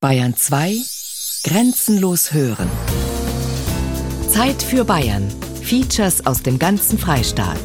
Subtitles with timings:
[0.00, 0.76] Bayern 2
[1.42, 2.70] Grenzenlos hören.
[4.30, 5.28] Zeit für Bayern.
[5.60, 7.58] Features aus dem ganzen Freistaat.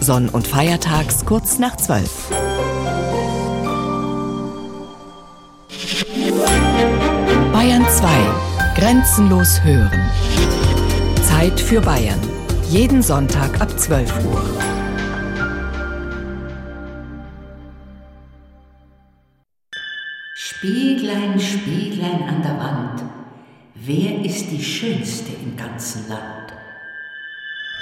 [0.00, 2.10] Sonn- und Feiertags kurz nach 12.
[7.54, 8.08] Bayern 2
[8.76, 10.10] Grenzenlos hören.
[11.26, 12.20] Zeit für Bayern.
[12.68, 14.44] Jeden Sonntag ab 12 Uhr.
[20.60, 23.02] Spieglein, Spieglein an der Wand,
[23.74, 26.52] wer ist die Schönste im ganzen Land?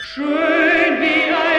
[0.02, 1.55] Schön wie eine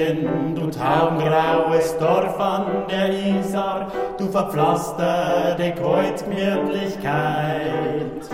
[0.00, 8.30] München, du taubengraues Dorf an der Isar, du verpflasterte Kreuzgemütlichkeit.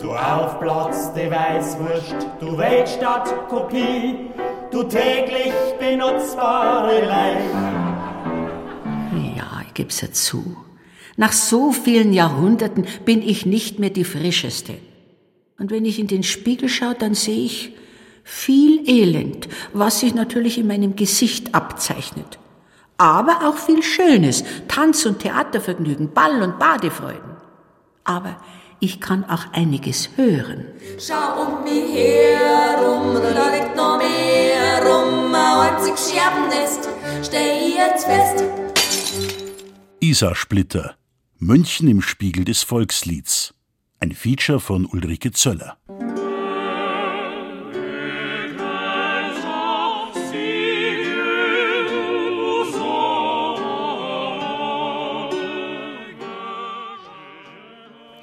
[0.00, 4.30] Du aufplatzte Weißwurst, du Weltstadtkopie,
[4.70, 7.36] du täglich benutzbare Leid.
[9.36, 10.56] Ja, ich geb's ja zu.
[11.16, 14.74] Nach so vielen Jahrhunderten bin ich nicht mehr die frischeste.
[15.58, 17.72] Und wenn ich in den Spiegel schaue, dann sehe ich
[18.24, 22.38] viel Elend, was sich natürlich in meinem Gesicht abzeichnet.
[22.98, 27.36] Aber auch viel Schönes, Tanz- und Theatervergnügen, Ball- und Badefreuden.
[28.04, 28.36] Aber
[28.80, 30.66] ich kann auch einiges hören.
[30.98, 36.88] Schau um mich herum, da liegt noch mehr rum, ein einziges Scherbennest,
[37.22, 38.44] steh ich jetzt fest.
[40.00, 40.96] Isar-Splitter.
[41.38, 43.54] München im Spiegel des Volkslieds.
[44.00, 45.76] Ein Feature von Ulrike Zöller.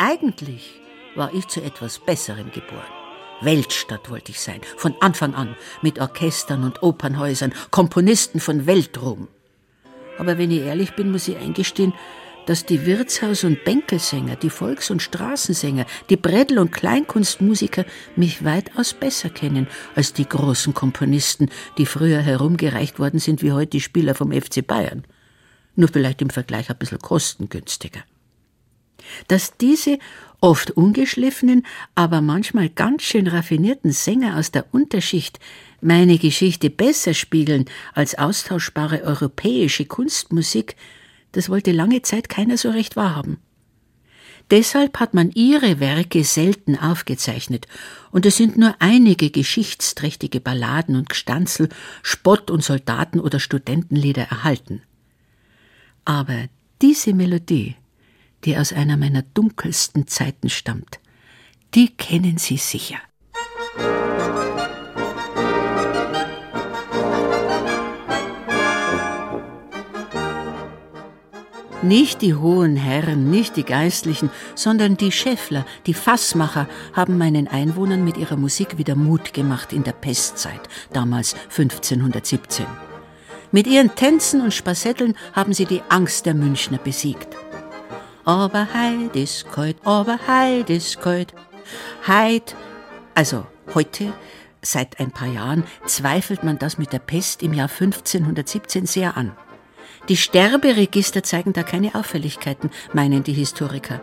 [0.10, 0.82] Eigentlich
[1.14, 2.82] war ich zu etwas Besserem geboren.
[3.42, 9.28] Weltstadt wollte ich sein, von Anfang an, mit Orchestern und Opernhäusern, Komponisten von Weltruhm.
[10.18, 11.94] Aber wenn ich ehrlich bin, muss ich eingestehen,
[12.48, 17.86] dass die Wirtshaus- und Bänkelsänger, die Volks- und Straßensänger, die Brettel- und Kleinkunstmusiker
[18.16, 23.70] mich weitaus besser kennen als die großen Komponisten, die früher herumgereicht worden sind wie heute
[23.70, 25.04] die Spieler vom FC Bayern.
[25.76, 28.02] Nur vielleicht im Vergleich ein bisschen kostengünstiger
[29.28, 30.00] dass diese
[30.42, 31.66] oft ungeschliffenen,
[31.96, 35.40] aber manchmal ganz schön raffinierten Sänger aus der Unterschicht
[35.82, 40.76] meine Geschichte besser spiegeln als austauschbare europäische Kunstmusik,
[41.32, 43.38] das wollte lange Zeit keiner so recht wahrhaben.
[44.52, 47.68] Deshalb hat man ihre Werke selten aufgezeichnet,
[48.10, 51.70] und es sind nur einige geschichtsträchtige Balladen und Gstanzel,
[52.02, 54.82] Spott- und Soldaten- oder Studentenlieder erhalten.
[56.04, 56.46] Aber
[56.82, 57.76] diese Melodie,
[58.46, 61.00] die aus einer meiner dunkelsten Zeiten stammt.
[61.76, 62.98] Die kennen Sie sicher.
[71.82, 78.04] Nicht die hohen Herren, nicht die Geistlichen, sondern die Schäffler, die Fassmacher haben meinen Einwohnern
[78.04, 80.60] mit ihrer Musik wieder Mut gemacht in der Pestzeit,
[80.92, 82.66] damals 1517.
[83.52, 87.30] Mit ihren Tänzen und Spassetteln haben sie die Angst der Münchner besiegt.
[88.26, 91.34] Aber Heid ist kalt, aber Heid ist kalt.
[92.08, 92.56] Heid,
[93.16, 94.14] also heute,
[94.62, 99.32] seit ein paar Jahren, zweifelt man das mit der Pest im Jahr 1517 sehr an.
[100.10, 104.02] Die Sterberegister zeigen da keine Auffälligkeiten, meinen die Historiker.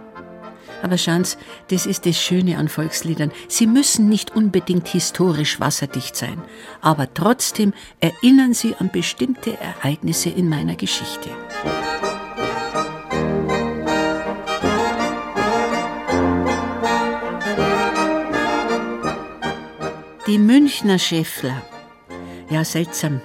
[0.82, 1.38] Aber schauen's,
[1.68, 3.32] das ist das Schöne an Volksliedern.
[3.48, 6.40] Sie müssen nicht unbedingt historisch wasserdicht sein,
[6.80, 11.30] aber trotzdem erinnern sie an bestimmte Ereignisse in meiner Geschichte.
[20.26, 21.62] Die Münchner Schäffler.
[22.50, 23.20] Ja, seltsam.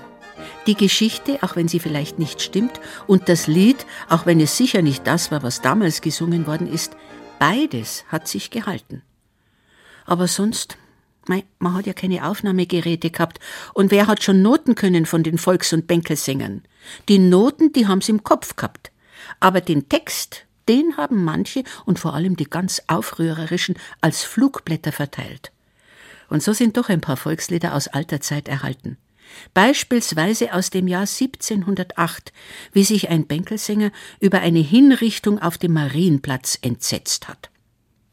[0.67, 4.83] Die Geschichte, auch wenn sie vielleicht nicht stimmt, und das Lied, auch wenn es sicher
[4.83, 6.95] nicht das war, was damals gesungen worden ist,
[7.39, 9.01] beides hat sich gehalten.
[10.05, 10.77] Aber sonst,
[11.25, 13.39] mei, man hat ja keine Aufnahmegeräte gehabt,
[13.73, 16.61] und wer hat schon Noten können von den Volks- und Bänkelsängern?
[17.09, 18.91] Die Noten, die haben's im Kopf gehabt.
[19.39, 25.51] Aber den Text, den haben manche und vor allem die ganz aufrührerischen als Flugblätter verteilt.
[26.31, 28.95] Und so sind doch ein paar Volkslieder aus alter Zeit erhalten.
[29.53, 32.31] Beispielsweise aus dem Jahr 1708,
[32.71, 33.91] wie sich ein Bänkelsänger
[34.21, 37.50] über eine Hinrichtung auf dem Marienplatz entsetzt hat.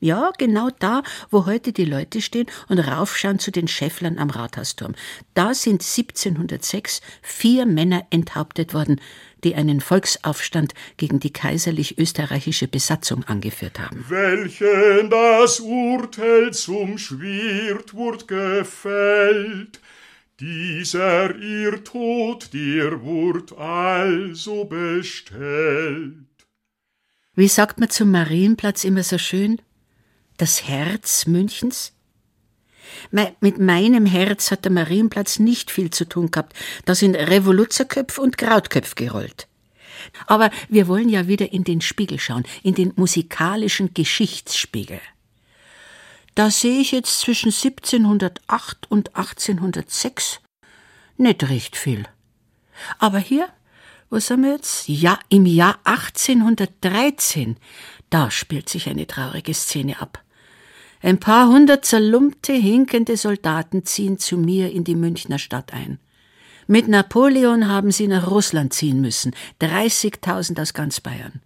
[0.01, 4.95] Ja, genau da, wo heute die Leute stehen und raufschauen zu den Schäfflern am Rathausturm.
[5.35, 9.01] Da sind 1706 vier Männer enthauptet worden,
[9.45, 14.05] die einen Volksaufstand gegen die kaiserlich-österreichische Besatzung angeführt haben.
[14.09, 19.81] Welchen das Urteil zum Schwert wurd gefällt,
[20.39, 26.25] dieser ihr Tod dir wurd also bestellt.
[27.35, 29.61] Wie sagt man zum Marienplatz immer so schön?
[30.39, 31.93] Das Herz Münchens?
[33.11, 36.57] Mit meinem Herz hat der Marienplatz nicht viel zu tun gehabt.
[36.85, 39.49] Da sind Revoluzerköpf und Krautköpf gerollt.
[40.29, 45.01] Aber wir wollen ja wieder in den Spiegel schauen, in den musikalischen Geschichtsspiegel.
[46.37, 50.39] Da sehe ich jetzt zwischen 1708 und 1806
[51.17, 52.05] nicht recht viel.
[53.01, 53.49] Aber hier,
[54.09, 54.89] wo sind wir jetzt?
[54.89, 57.57] Ja, im Jahr 1813,
[58.09, 60.23] da spielt sich eine traurige Szene ab.
[61.01, 65.99] Ein paar hundert zerlumpte, hinkende Soldaten ziehen zu mir in die Münchner Stadt ein.
[66.67, 71.41] Mit Napoleon haben sie nach Russland ziehen müssen, 30.000 aus ganz Bayern.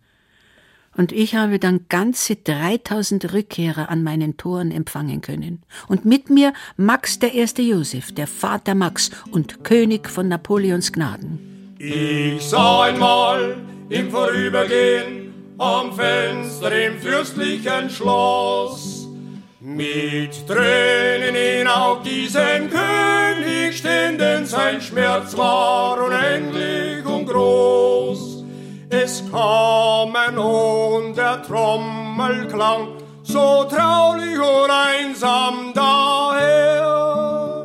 [0.96, 5.62] Und ich habe dann ganze 3000 Rückkehrer an meinen Toren empfangen können.
[5.88, 11.74] Und mit mir Max der erste Josef, der Vater Max und König von Napoleons Gnaden.
[11.78, 13.56] Ich sah einmal
[13.88, 19.01] im Vorübergehen am Fenster im fürstlichen Schloss
[19.64, 28.44] mit Tränen in Aug diesen König stehen, denn sein Schmerz war unendlich und groß.
[28.90, 32.88] Es kamen und der Trommelklang
[33.22, 37.64] so traulich und einsam daher.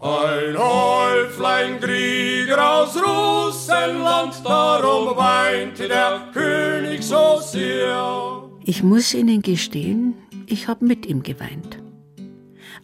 [0.00, 8.44] Ein Häuflein Krieger aus Russenland, darum weinte der König so sehr.
[8.64, 10.14] Ich muss Ihnen gestehen,
[10.50, 11.78] ich habe mit ihm geweint.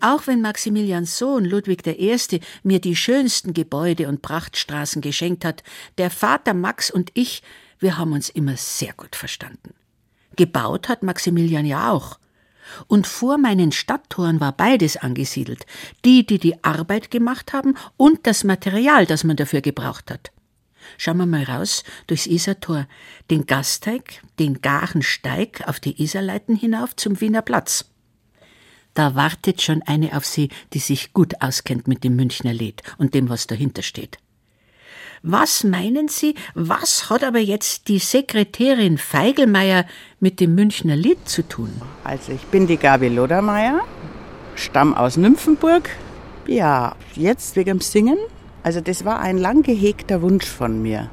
[0.00, 2.40] Auch wenn Maximilians Sohn Ludwig I.
[2.62, 5.62] mir die schönsten Gebäude und Prachtstraßen geschenkt hat,
[5.98, 7.42] der Vater Max und ich,
[7.78, 9.74] wir haben uns immer sehr gut verstanden.
[10.36, 12.18] Gebaut hat Maximilian ja auch.
[12.86, 15.66] Und vor meinen Stadttoren war beides angesiedelt,
[16.04, 20.32] die, die die Arbeit gemacht haben und das Material, das man dafür gebraucht hat.
[20.98, 22.86] Schauen wir mal raus durchs Isartor,
[23.30, 27.86] den Gasteig, den Garensteig auf die Isarleiten hinauf zum Wiener Platz.
[28.94, 33.14] Da wartet schon eine auf Sie, die sich gut auskennt mit dem Münchner Lied und
[33.14, 34.18] dem, was dahinter steht.
[35.26, 39.86] Was meinen Sie, was hat aber jetzt die Sekretärin Feigelmeier
[40.20, 41.70] mit dem Münchner Lied zu tun?
[42.04, 43.80] Also ich bin die Gabi Lodermeier,
[44.54, 45.88] stamm aus Nymphenburg.
[46.46, 48.18] Ja, jetzt wegen dem Singen
[48.64, 51.10] also das war ein lang gehegter Wunsch von mir.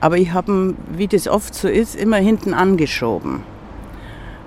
[0.00, 3.44] Aber ich habe ihn, wie das oft so ist, immer hinten angeschoben.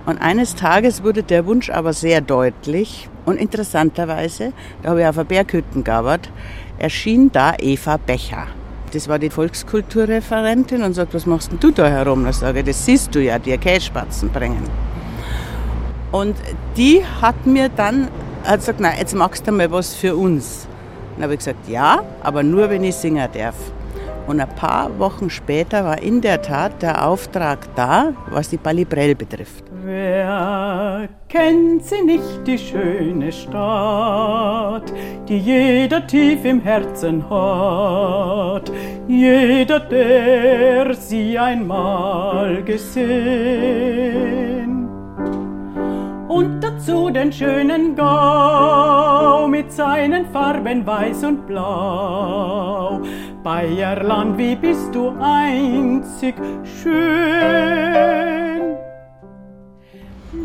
[0.06, 5.16] Und eines Tages wurde der Wunsch aber sehr deutlich und interessanterweise, da habe ich auf
[5.16, 6.32] der Berghütten gearbeitet,
[6.78, 8.48] erschien da Eva Becher.
[8.92, 12.26] Das war die Volkskulturreferentin und sagt, was machst denn du da herum?
[12.26, 14.64] Da sage ich, das siehst du ja, die Kässpatzen bringen.
[16.12, 16.36] Und
[16.76, 18.08] die hat mir dann
[18.44, 20.68] hat gesagt, na, jetzt machst du mal was für uns.
[21.16, 23.56] Dann habe ich gesagt, ja, aber nur, wenn ich singen darf.
[24.28, 29.14] Und ein paar Wochen später war in der Tat der Auftrag da, was die Balibrell
[29.14, 29.64] betrifft.
[29.84, 34.92] Wer kennt sie nicht, die schöne Stadt,
[35.30, 38.72] die jeder tief im Herzen hat,
[39.08, 44.55] jeder, der sie einmal gesehen
[46.86, 53.02] dazu den schönen Gau mit seinen Farben weiß und blau.
[53.44, 56.94] Bayerland, wie bist du einzig schön.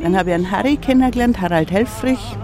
[0.02, 2.37] Dann habe ich einen Harry kennengelernt, Harald Helfrich.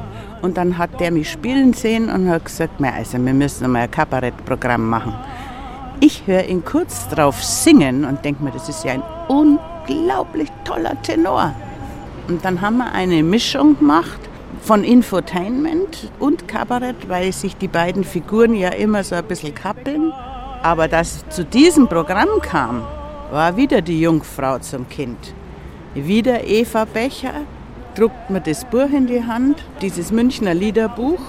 [0.42, 3.90] Und dann hat der mich spielen sehen und hat gesagt, also wir müssen mal ein
[3.90, 5.14] Kabarettprogramm machen.
[6.00, 11.00] Ich höre ihn kurz drauf singen und denke mir, das ist ja ein unglaublich toller
[11.00, 11.54] Tenor.
[12.28, 14.18] Und dann haben wir eine Mischung gemacht
[14.62, 20.12] von Infotainment und Kabarett, weil sich die beiden Figuren ja immer so ein bisschen kappeln.
[20.62, 22.82] Aber dass zu diesem Programm kam,
[23.30, 25.34] war wieder die Jungfrau zum Kind.
[25.94, 27.42] Wieder Eva Becher,
[27.94, 31.20] druckt mir das Buch in die Hand, dieses Münchner Liederbuch.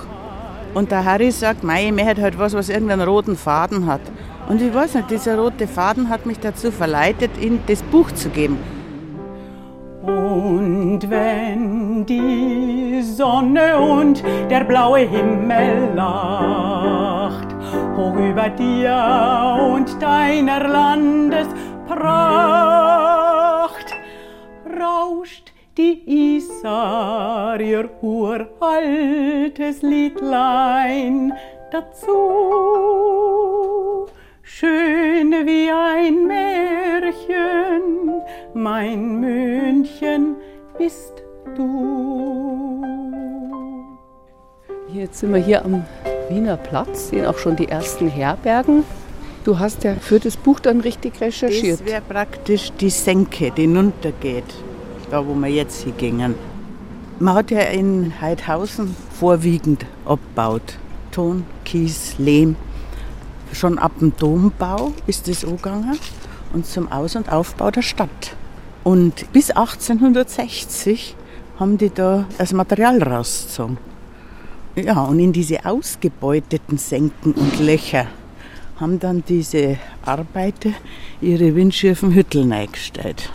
[0.74, 4.02] Und der Harry sagt, mei, mir hätte halt was, was irgendeinen roten Faden hat.
[4.50, 8.30] Und ich weiß nicht, dieser rote Faden hat mich dazu verleitet, ihm das Buch zu
[8.30, 8.58] geben.
[10.08, 17.54] Und wenn die Sonne und der blaue Himmel lacht,
[17.98, 21.58] hoch über dir und deiner Landespracht,
[24.80, 31.34] rauscht die Isar ihr uraltes Liedlein
[31.70, 32.08] dazu.
[34.50, 37.82] Schön wie ein Märchen,
[38.54, 40.38] mein München
[40.78, 41.22] bist
[41.54, 42.82] du.
[44.94, 45.84] Jetzt sind wir hier am
[46.30, 48.86] Wiener Platz, sehen auch schon die ersten Herbergen.
[49.44, 51.82] Du hast ja für das Buch dann richtig recherchiert.
[51.82, 54.46] Das wäre praktisch die Senke, die runtergeht,
[55.12, 56.36] da wo wir jetzt hingingen.
[57.20, 60.78] Man hat ja in Heidhausen vorwiegend abgebaut.
[61.12, 62.56] Ton, Kies, Lehm.
[63.54, 65.98] Schon ab dem Dombau ist das angegangen
[66.54, 68.36] und zum Aus- und Aufbau der Stadt.
[68.84, 71.16] Und bis 1860
[71.60, 73.78] haben die da das Material rausgezogen.
[74.76, 78.08] Ja, und in diese ausgebeuteten Senken und Löcher
[78.80, 80.70] haben dann diese Arbeiter
[81.20, 83.32] ihre windschiefen Hütteln eingestellt.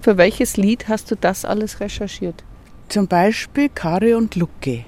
[0.00, 2.44] Für welches Lied hast du das alles recherchiert?
[2.88, 4.84] Zum Beispiel Kari und Lucke.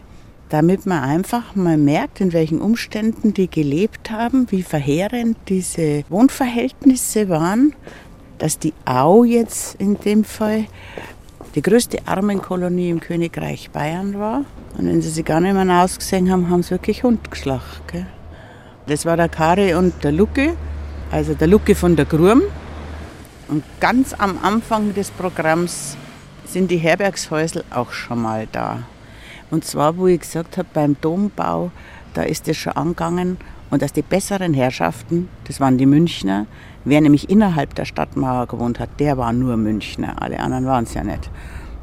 [0.50, 7.28] Damit man einfach mal merkt, in welchen Umständen die gelebt haben, wie verheerend diese Wohnverhältnisse
[7.28, 7.72] waren,
[8.38, 10.66] dass die Au jetzt in dem Fall
[11.54, 14.44] die größte Armenkolonie im Königreich Bayern war.
[14.76, 17.82] Und wenn sie sich gar nicht mehr ausgesehen haben, haben sie wirklich Hund geschlacht.
[17.88, 18.06] Gell?
[18.86, 20.56] Das war der Kari und der Lucke,
[21.12, 22.42] also der Lucke von der Grum.
[23.46, 25.96] Und ganz am Anfang des Programms
[26.44, 28.82] sind die Herbergshäusel auch schon mal da.
[29.50, 31.70] Und zwar, wo ich gesagt habe, beim Dombau,
[32.14, 33.36] da ist es schon angegangen.
[33.70, 36.46] Und dass die besseren Herrschaften, das waren die Münchner,
[36.84, 40.20] wer nämlich innerhalb der Stadtmauer gewohnt hat, der war nur Münchner.
[40.20, 41.30] Alle anderen waren es ja nicht.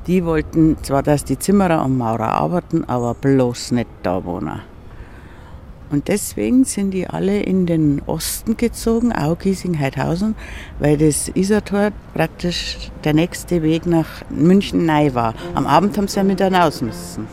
[0.07, 4.61] Die wollten zwar, dass die Zimmerer und Maurer arbeiten, aber bloß nicht da wohnen.
[5.89, 10.35] Und deswegen sind die alle in den Osten gezogen, auch Giesing, Heidhausen,
[10.79, 15.33] weil das Isartor praktisch der nächste Weg nach München neu war.
[15.53, 17.27] Am Abend haben sie ja mit raus müssen.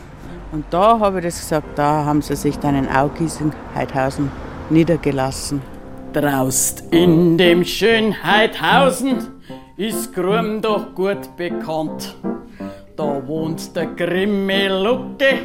[0.55, 4.31] Und da habe ich das gesagt, da haben sie sich dann in Augiesing, Heidhausen
[4.69, 5.61] niedergelassen.
[6.13, 9.17] Draust in dem schönen Heidhausen
[9.75, 12.15] ist Grum doch gut bekannt.
[12.95, 15.39] Da wohnt der Grimme Lucke,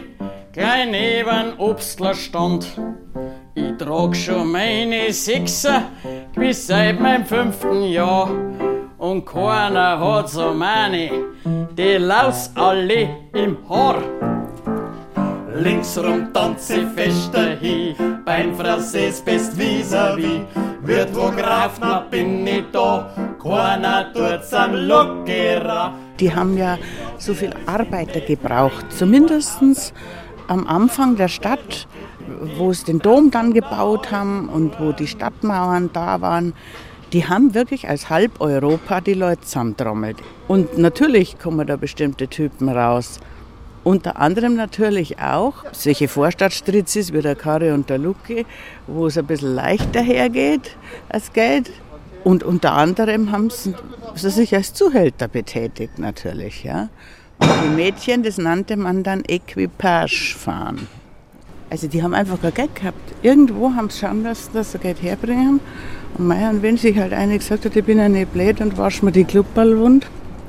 [0.53, 2.81] klein neben Obstlerstand.
[3.57, 5.87] Ich trag schon meine Sechser
[6.37, 8.31] bis seit meinem fünften Jahr.
[8.97, 11.11] Und keiner hat so meine,
[11.77, 14.30] die laus alle im Haar.
[15.55, 20.43] Linksrum tanze fester hi, beim Französ best vis-à-vis.
[20.83, 23.11] Wird wo Graf, na bin ich da,
[23.43, 25.93] keiner tut's am Lockerer.
[26.21, 26.79] Die haben ja
[27.19, 29.93] so viel Arbeiter gebraucht, zumindest
[30.47, 31.89] am Anfang der Stadt,
[32.57, 36.55] wo sie den Dom dann gebaut haben und wo die Stadtmauern da waren.
[37.13, 40.19] Die haben wirklich als halb Europa die Leute zusammentrommelt.
[40.47, 43.19] Und natürlich kommen da bestimmte Typen raus.
[43.83, 48.45] Unter anderem natürlich auch solche Vorstadtstritzis wie der Kari und der Luki,
[48.87, 50.77] wo es ein bisschen leichter hergeht
[51.09, 51.71] als Geld.
[52.23, 53.75] Und unter anderem haben sie,
[54.15, 56.63] sich als Zuhälter betätigt natürlich.
[56.65, 56.91] Ja.
[57.39, 60.87] Und die Mädchen, das nannte man dann Equipage fahren.
[61.71, 63.15] Also die haben einfach kein Geld gehabt.
[63.23, 65.61] Irgendwo haben sie schauen lassen, dass sie Geld herbringen.
[66.19, 68.77] Und Meier und wenn sich halt eine gesagt hat, ich bin ja nicht blöd und
[68.77, 70.07] wasch mir die Klubberl wund.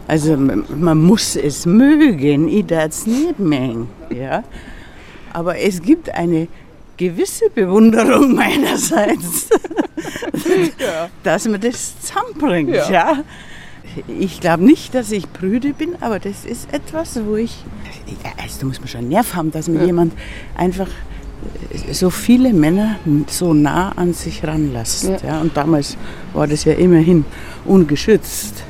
[0.08, 3.88] Also man muss es mögen, ich darf es nicht mengen.
[4.10, 4.44] Ja?
[5.34, 6.48] Aber es gibt eine
[6.98, 9.50] gewisse Bewunderung meinerseits,
[10.78, 11.10] ja.
[11.24, 12.76] dass man das zusammenbringt.
[12.76, 12.90] Ja.
[12.90, 13.24] ja.
[14.08, 17.64] Ich glaube nicht, dass ich prüde bin, aber das ist etwas, wo ich.
[18.42, 19.86] Also da muss man schon Nerv haben, dass mir ja.
[19.86, 20.14] jemand
[20.56, 20.88] einfach
[21.92, 25.06] so viele Männer so nah an sich ranlässt.
[25.06, 25.18] Ja.
[25.26, 25.42] ja.
[25.42, 25.98] Und damals
[26.34, 27.26] war das ja immerhin
[27.66, 28.64] ungeschützt.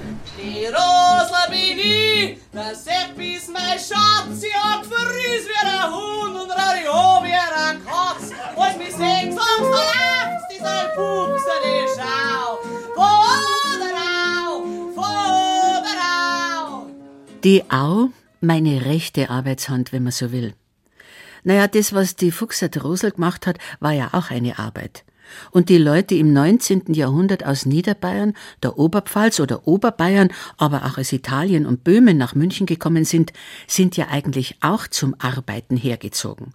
[1.51, 7.33] Die ich, der Seppi ist mein Schatz, sie hat verriss wie ein Hund und wie
[7.33, 8.31] ein Katz.
[8.55, 12.59] Was mich sehen, sonst verläuft dieser Fuchs an die Schau.
[12.95, 14.51] Vorderau,
[14.95, 16.87] Vorderau.
[17.43, 20.53] Die Au, meine rechte Arbeitshand, wenn man so will.
[21.43, 25.03] Naja, das, was die Fuchser Rosel gemacht hat, war ja auch eine Arbeit.
[25.51, 26.93] Und die Leute im 19.
[26.93, 28.33] Jahrhundert aus Niederbayern,
[28.63, 33.33] der Oberpfalz oder Oberbayern, aber auch aus Italien und Böhmen nach München gekommen sind,
[33.67, 36.53] sind ja eigentlich auch zum Arbeiten hergezogen.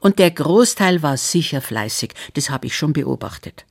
[0.00, 3.66] Und der Großteil war sicher fleißig, das habe ich schon beobachtet.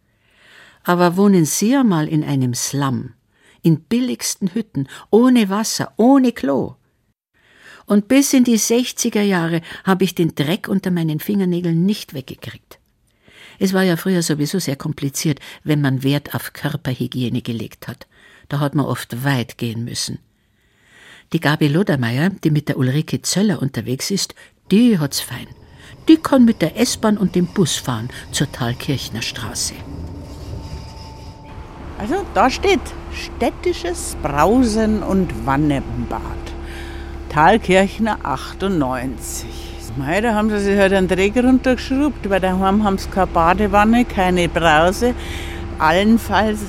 [0.83, 3.13] Aber wohnen Sie einmal in einem Slum,
[3.61, 6.75] in billigsten Hütten, ohne Wasser, ohne Klo.
[7.85, 12.80] Und bis in die 60er Jahre habe ich den Dreck unter meinen Fingernägeln nicht weggekriegt.
[13.63, 18.08] Es war ja früher sowieso sehr kompliziert, wenn man Wert auf Körperhygiene gelegt hat.
[18.50, 20.18] Da hat man oft weit gehen müssen.
[21.32, 24.34] Die Gabi Lodermeier, die mit der Ulrike Zöller unterwegs ist,
[24.72, 25.46] die hat's fein.
[26.08, 29.75] Die kann mit der S-Bahn und dem Bus fahren zur Thalkirchner Straße.
[32.00, 32.82] Also da steht
[33.13, 36.24] städtisches Brausen und Wannenbad.
[37.30, 39.71] Thalkirchner 98.
[39.98, 44.05] Mei, da haben sie sich halt einen Träger runtergeschraubt, weil daheim haben sie keine Badewanne,
[44.05, 45.13] keine Brause.
[45.79, 46.60] Allenfalls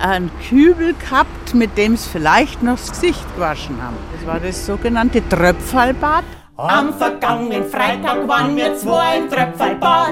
[0.00, 3.96] einen Kübel gehabt, mit dem sie vielleicht noch das Gesicht gewaschen haben.
[4.16, 6.24] Das war das sogenannte Tröpfalbad.
[6.56, 10.10] Am vergangenen Freitag waren wir zwei im Tröpfelbad.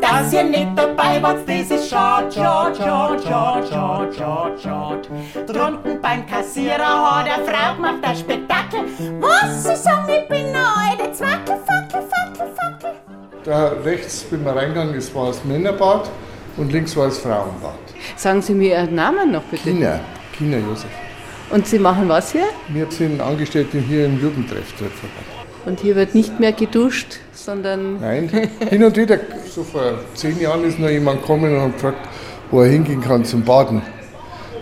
[0.00, 5.08] Dass ihr nicht dabei wart, das ist schade, schade, schade, schade, schade, schade, schade.
[5.46, 6.80] Drunten beim Kassierer
[7.18, 8.80] hat eine Frau gemacht ein Spektakel.
[9.20, 12.90] Was, Sie sagen, ich bin eine alte Zwackel, Fackel, Fackel, Fackel.
[13.44, 16.10] Da rechts bin wir reingegangen, das war das Männerbad
[16.56, 17.78] und links war das Frauenbad.
[18.16, 19.62] Sagen Sie mir Ihren Namen noch bitte.
[19.70, 20.00] China,
[20.36, 20.90] China Josef.
[21.50, 22.46] Und Sie machen was hier?
[22.68, 25.35] Wir sind Angestellte hier im Jugendtreff Tröpfelbad.
[25.66, 28.00] Und hier wird nicht mehr geduscht, sondern.
[28.00, 28.30] Nein,
[28.70, 29.18] hin und wieder,
[29.52, 32.08] so vor zehn Jahren ist noch jemand gekommen und hat gefragt,
[32.52, 33.82] wo er hingehen kann zum Baden.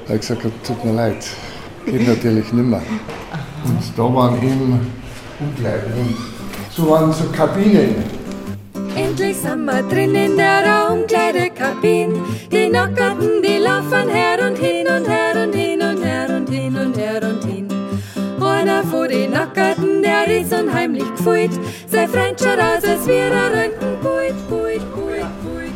[0.04, 1.26] Da habe ich gesagt, tut mir leid,
[1.84, 2.82] geht natürlich nimmer.
[3.64, 4.80] Und da waren eben
[5.40, 6.16] Umkleiden und
[6.70, 7.96] so waren so Kabinen.
[8.96, 12.14] Endlich sind wir drin in der Raumkleidekabine.
[12.50, 16.76] Die Nackerten, die laufen her und hin und her und hin und her und hin
[16.76, 17.68] und her und hin.
[18.40, 19.73] Einer von den Nackerten,
[20.04, 21.52] der ist unheimlich gefühlt.
[21.88, 25.72] Sein Freund schaut aus, als wäre er Röntgenpult, Pult, Pult, Pult.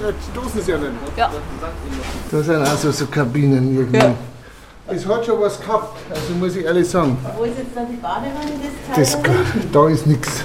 [0.00, 0.90] Ja, stoßen Sie ja nicht.
[1.16, 1.30] Ja.
[2.30, 4.14] Da sind also so Kabinen irgendwie.
[4.88, 7.16] Es hat schon was gehabt, also muss ich ehrlich sagen.
[7.36, 8.50] Wo ist jetzt da die Badewanne?
[8.96, 9.22] Das, Das,
[9.72, 10.44] da ist nichts.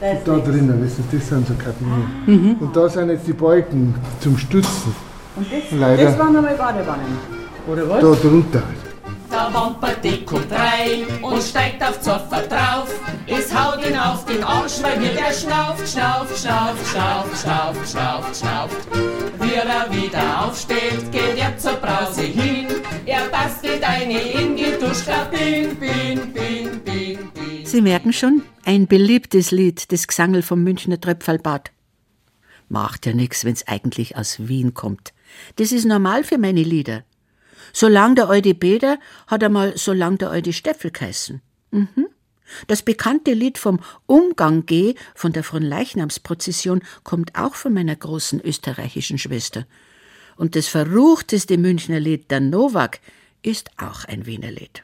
[0.00, 2.56] Da drinnen, wissen Sie, das sind so Kabinen.
[2.60, 4.94] Und da sind jetzt die Balken zum Stützen.
[5.36, 6.04] Und das, Leider.
[6.04, 7.18] das waren nochmal Badewannen.
[7.66, 8.00] Oder was?
[8.00, 8.62] Da drunter.
[9.30, 12.88] Der Wamperdick kommt rein und steigt auf Zoffer drauf.
[13.26, 18.36] Es haut ihn auf den Arsch, weil mir der schnauft, schnauft, schnauft, schnauft, schnauft, schnauft,
[18.36, 18.88] schnauft.
[19.40, 22.66] Wie er wieder aufsteht, geht er zur Brause hin.
[23.04, 27.66] Er bastelt eine in die Duschkabine, bin, bin, bin, bin.
[27.66, 31.72] Sie merken schon, ein beliebtes Lied, das Gesangel vom Münchner Tröpfelbad.
[32.68, 35.12] Macht ja nix, wenn's eigentlich aus Wien kommt.
[35.56, 37.04] Das ist normal für meine Lieder.
[37.76, 41.42] Solang der alte Beder hat einmal solang der alte Steffel geheißen.
[41.72, 42.06] Mhm.
[42.68, 49.18] Das bekannte Lied vom Umgang geh von der Fronleichnamsprozession kommt auch von meiner großen österreichischen
[49.18, 49.66] Schwester.
[50.36, 53.00] Und das verruchteste Münchner Lied, der Nowak,
[53.42, 54.80] ist auch ein Wiener Lied.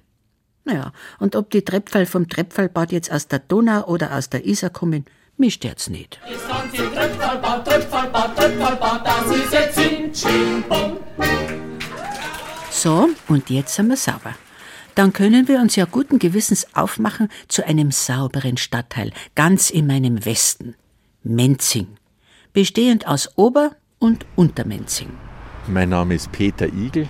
[0.65, 4.69] Naja, und ob die Treppfall vom Treppfallbad jetzt aus der Donau oder aus der Isar
[4.69, 5.07] kommen,
[5.39, 6.21] mich stört's nicht.
[6.29, 11.62] Das ganze Tröpfelbad, Tröpfelbad, Tröpfelbad, das ist jetzt in Chimbum.
[12.83, 14.35] So, und jetzt sind wir sauber.
[14.97, 20.25] Dann können wir uns ja guten Gewissens aufmachen zu einem sauberen Stadtteil, ganz in meinem
[20.25, 20.75] Westen.
[21.23, 21.87] Menzing.
[22.53, 25.11] Bestehend aus Ober- und Untermenzing.
[25.69, 27.09] Mein Name ist Peter Igel.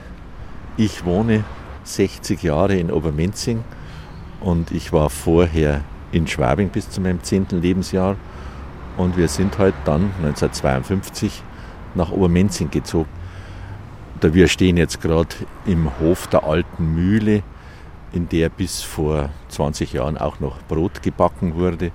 [0.76, 1.42] Ich wohne
[1.84, 3.64] 60 Jahre in Obermenzing
[4.40, 5.82] und ich war vorher
[6.12, 7.46] in Schwabing bis zu meinem 10.
[7.62, 8.18] Lebensjahr.
[8.98, 11.42] Und wir sind halt dann 1952
[11.94, 13.21] nach Obermenzing gezogen.
[14.22, 15.34] Da wir stehen jetzt gerade
[15.66, 17.42] im Hof der alten Mühle,
[18.12, 21.90] in der bis vor 20 Jahren auch noch Brot gebacken wurde.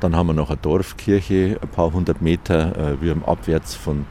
[0.00, 4.06] Dann haben wir noch eine Dorfkirche, ein paar hundert Meter äh, wie am abwärts von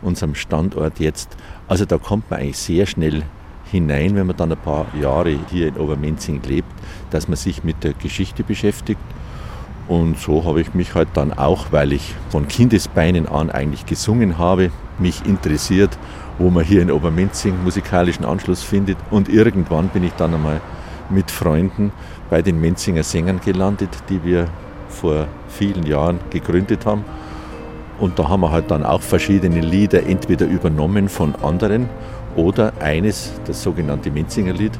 [0.00, 1.36] unserem Standort jetzt.
[1.66, 3.24] Also da kommt man eigentlich sehr schnell
[3.64, 6.72] hinein, wenn man dann ein paar Jahre hier in Obermenzing lebt,
[7.10, 9.00] dass man sich mit der Geschichte beschäftigt.
[9.88, 14.38] Und so habe ich mich halt dann auch, weil ich von Kindesbeinen an eigentlich gesungen
[14.38, 15.98] habe, mich interessiert,
[16.38, 18.96] wo man hier in Obermenzing musikalischen Anschluss findet.
[19.10, 20.60] Und irgendwann bin ich dann einmal
[21.10, 21.92] mit Freunden
[22.30, 24.48] bei den Menzinger Sängern gelandet, die wir
[24.88, 27.04] vor vielen Jahren gegründet haben.
[27.98, 31.88] Und da haben wir halt dann auch verschiedene Lieder entweder übernommen von anderen
[32.34, 34.72] oder eines, das sogenannte Menzinger Lied,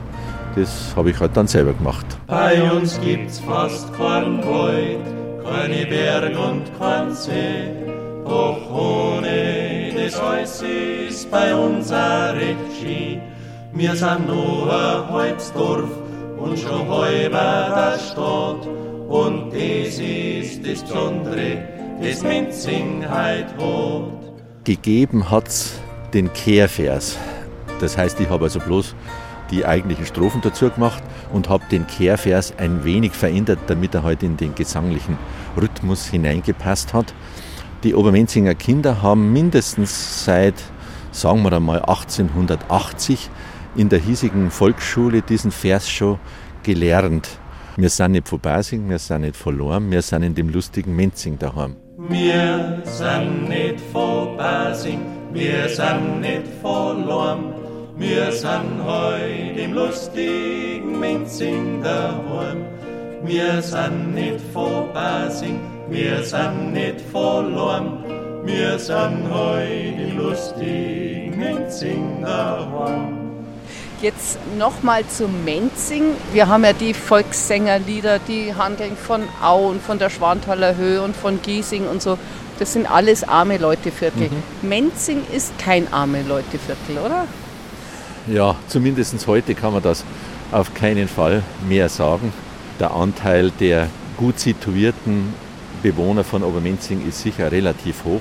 [0.55, 2.07] das habe ich halt dann selber gemacht.
[2.27, 5.01] Bei uns gibt's fast keinen Wald,
[5.45, 7.69] keine Berg und kein See.
[8.25, 13.21] Doch ohne das alles ist bei uns auch recht schön.
[13.75, 15.91] Wir sind nur ein halbes Dorf
[16.39, 18.67] und schon halber der Stadt.
[19.09, 21.59] Und das ist das Besondere,
[22.03, 24.65] das Menzing heut hat.
[24.65, 25.81] Gegeben hat's
[26.15, 27.19] den Kehrvers.
[27.81, 28.95] Das heißt, ich habe also bloß
[29.53, 34.23] die eigentlichen Strophen dazu gemacht und habe den Kehrvers ein wenig verändert, damit er halt
[34.23, 35.19] in den gesanglichen
[35.61, 37.15] Rhythmus hineingepasst hat.
[37.85, 40.55] Die Obermenzinger Kinder haben mindestens seit,
[41.13, 43.31] sagen wir einmal, 1880
[43.77, 46.19] in der hiesigen Volksschule diesen Vers schon
[46.63, 47.29] gelernt.
[47.77, 51.39] Wir sind nicht von Basing, wir sind nicht verloren, wir sind in dem lustigen Menzing
[51.39, 51.77] daheim.
[51.97, 55.01] Wir sind nicht von Basing,
[55.33, 57.62] wir sind nicht verloren.
[58.03, 62.65] Wir sind heut im lustigen Menzing daheim.
[63.23, 68.03] Wir sind nicht von Basing, wir sind nicht verloren.
[68.45, 73.19] Wir sind heut im lustigen Menzing daheim.
[74.01, 76.17] Jetzt nochmal zum Menzing.
[76.33, 81.15] Wir haben ja die Volkssängerlieder, die handeln von Au und von der Schwanthaler Höhe und
[81.15, 82.19] von Giesing und so.
[82.59, 84.29] Das sind alles arme Leuteviertel.
[84.29, 84.69] Mhm.
[84.69, 87.27] Menzing ist kein arme Leuteviertel, oder?
[88.27, 90.05] Ja, zumindest heute kann man das
[90.53, 92.33] auf keinen Fall mehr sagen.
[92.79, 95.35] Der Anteil der gut situierten
[95.83, 98.21] Bewohner von Obermenzing ist sicher relativ hoch.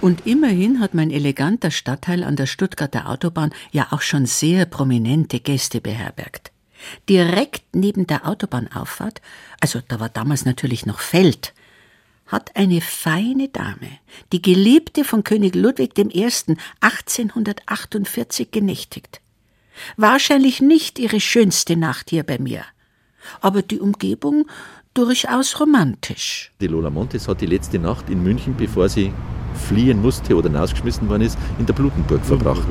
[0.00, 5.40] Und immerhin hat mein eleganter Stadtteil an der Stuttgarter Autobahn ja auch schon sehr prominente
[5.40, 6.52] Gäste beherbergt.
[7.08, 9.20] Direkt neben der Autobahnauffahrt,
[9.60, 11.54] also da war damals natürlich noch Feld,
[12.26, 13.98] hat eine feine Dame,
[14.32, 16.28] die Geliebte von König Ludwig I.
[16.80, 19.20] 1848 genächtigt.
[19.96, 22.62] Wahrscheinlich nicht ihre schönste Nacht hier bei mir,
[23.40, 24.46] aber die Umgebung
[24.94, 26.52] durchaus romantisch.
[26.60, 29.12] Die Lola Montes hat die letzte Nacht in München, bevor sie
[29.68, 32.66] fliehen musste oder hinausgeschmissen worden ist, in der Blutenburg verbracht.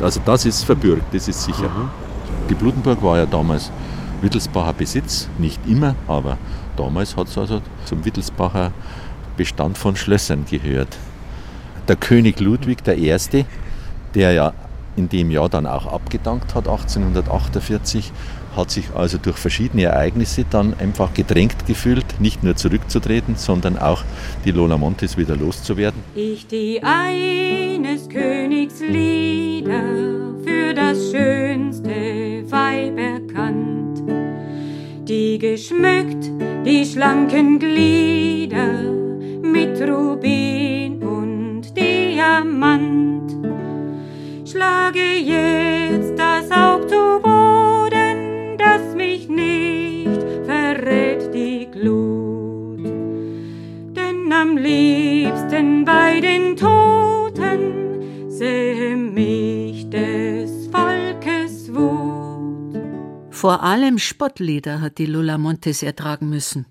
[0.00, 1.70] Also das ist verbürgt, das ist sicher.
[2.50, 3.70] Die Blutenburg war ja damals
[4.22, 6.38] Wittelsbacher Besitz, nicht immer, aber
[6.76, 8.72] damals hat es also zum Wittelsbacher
[9.36, 10.96] Bestand von Schlössern gehört.
[11.88, 13.44] Der König Ludwig I.,
[14.14, 14.52] der ja
[14.96, 18.12] in dem Jahr dann auch abgedankt hat, 1848,
[18.56, 24.02] hat sich also durch verschiedene Ereignisse dann einfach gedrängt gefühlt, nicht nur zurückzutreten, sondern auch
[24.44, 26.02] die Lola Montes wieder loszuwerden.
[26.14, 29.82] Ich die eines Königs Lieder
[30.42, 34.02] für das schönste Weib erkannt,
[35.08, 36.30] die geschmückt
[36.64, 38.92] die schlanken Glieder
[39.40, 43.30] mit Rubin und Diamant.
[44.44, 45.85] Schlage jetzt
[63.46, 66.66] Vor allem Spottlieder hat die Lola Montes ertragen müssen.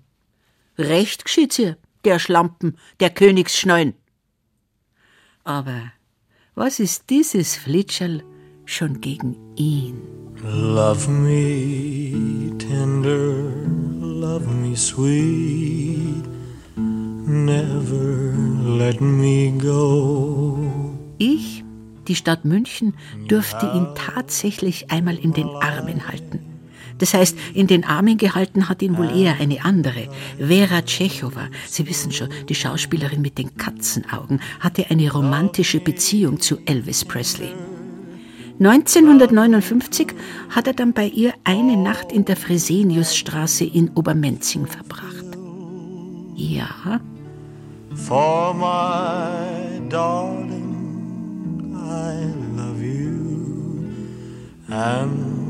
[0.76, 3.94] Recht geschieht's ihr, der Schlampen, der Königsschneun.
[5.42, 5.90] Aber
[6.54, 8.22] was ist dieses Flitscherl
[8.66, 10.02] schon gegen ihn?
[10.44, 13.32] Love me tender,
[14.02, 16.26] love me sweet,
[16.76, 18.34] never
[18.76, 20.58] let me go.
[21.16, 21.64] Ich,
[22.06, 22.92] die Stadt München,
[23.30, 26.55] dürfte ihn tatsächlich einmal in den Armen halten.
[26.98, 30.08] Das heißt, in den Armen gehalten hat ihn wohl eher eine andere.
[30.38, 36.58] Vera Tschechowa, Sie wissen schon, die Schauspielerin mit den Katzenaugen, hatte eine romantische Beziehung zu
[36.66, 37.52] Elvis Presley.
[38.58, 40.14] 1959
[40.48, 45.26] hat er dann bei ihr eine Nacht in der Freseniusstraße in Obermenzing verbracht.
[46.34, 47.00] Ja,
[47.94, 53.88] For my darling, I love you,
[54.68, 55.45] and.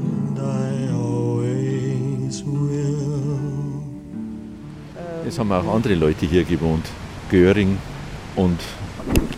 [5.26, 6.84] Es haben auch andere Leute hier gewohnt.
[7.30, 7.78] Göring
[8.34, 8.60] und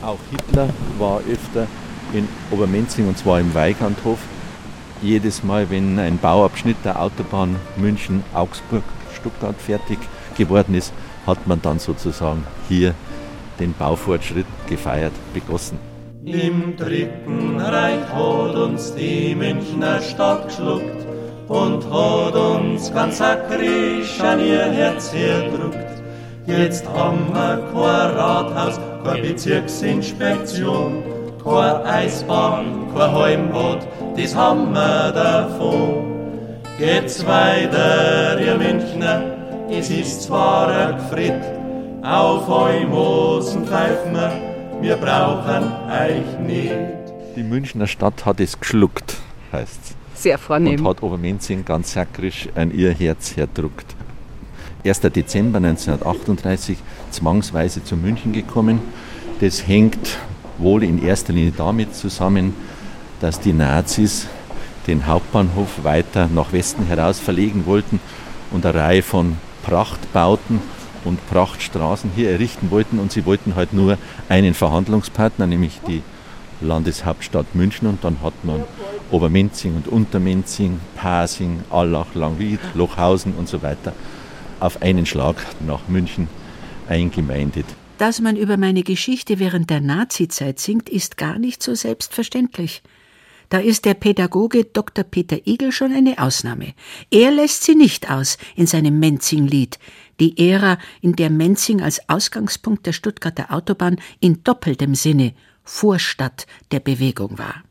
[0.02, 1.66] auch Hitler war öfter
[2.14, 4.18] in Obermenzing und zwar im Weigandhof.
[5.02, 9.98] Jedes Mal, wenn ein Bauabschnitt der Autobahn München-Augsburg-Stuttgart fertig
[10.36, 10.92] geworden ist,
[11.26, 12.94] hat man dann sozusagen hier
[13.60, 15.78] den Baufortschritt gefeiert, begossen.
[16.24, 20.97] Im Dritten Reich hat uns die Münchner Stadt geschluckt
[21.48, 25.76] und hat uns ganz akrisch an ihr Herz herdruckt.
[26.46, 31.02] Jetzt haben wir kein Rathaus, keine Bezirksinspektion,
[31.42, 36.04] keine Eisbahn, kein Heimbad, das haben wir davon.
[36.78, 39.22] Geht's weiter, ihr Münchner,
[39.70, 41.42] es ist zwar ein Gefritt,
[42.02, 44.32] auf Heumosen pfeifen wir,
[44.80, 47.12] wir brauchen euch nicht.
[47.36, 49.16] Die Münchner Stadt hat es geschluckt,
[49.52, 49.97] heißt es.
[50.18, 50.80] Sehr vornehm.
[50.80, 53.94] Und hat Obermenzing ganz sakrisch an ihr Herz herdruckt.
[54.84, 55.00] 1.
[55.00, 56.76] Dezember 1938
[57.12, 58.80] zwangsweise zu München gekommen.
[59.40, 60.18] Das hängt
[60.58, 62.54] wohl in erster Linie damit zusammen,
[63.20, 64.26] dass die Nazis
[64.88, 68.00] den Hauptbahnhof weiter nach Westen heraus verlegen wollten
[68.50, 70.60] und eine Reihe von Prachtbauten
[71.04, 76.02] und Prachtstraßen hier errichten wollten und sie wollten halt nur einen Verhandlungspartner, nämlich die
[76.60, 78.64] Landeshauptstadt München und dann hat man
[79.10, 83.92] Obermenzing und Untermenzing, Pasing, Allach, Langwied, Lochhausen und so weiter
[84.60, 86.28] auf einen Schlag nach München
[86.88, 87.66] eingemeindet.
[87.98, 92.82] Dass man über meine Geschichte während der Nazizeit singt, ist gar nicht so selbstverständlich.
[93.48, 95.04] Da ist der Pädagoge Dr.
[95.04, 96.74] Peter Igel schon eine Ausnahme.
[97.10, 99.78] Er lässt sie nicht aus in seinem Menzing-Lied,
[100.20, 105.32] die Ära, in der Menzing als Ausgangspunkt der Stuttgarter Autobahn in doppeltem Sinne
[105.68, 107.62] Vorstadt der Bewegung war.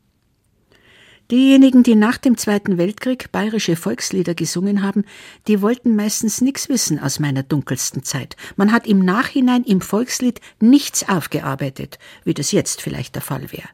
[1.32, 5.04] Diejenigen, die nach dem Zweiten Weltkrieg bayerische Volkslieder gesungen haben,
[5.46, 8.36] die wollten meistens nichts wissen aus meiner dunkelsten Zeit.
[8.56, 13.68] Man hat im Nachhinein im Volkslied nichts aufgearbeitet, wie das jetzt vielleicht der Fall wäre.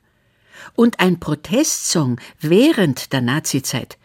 [0.75, 3.99] Und ein Protestsong während der Nazizeit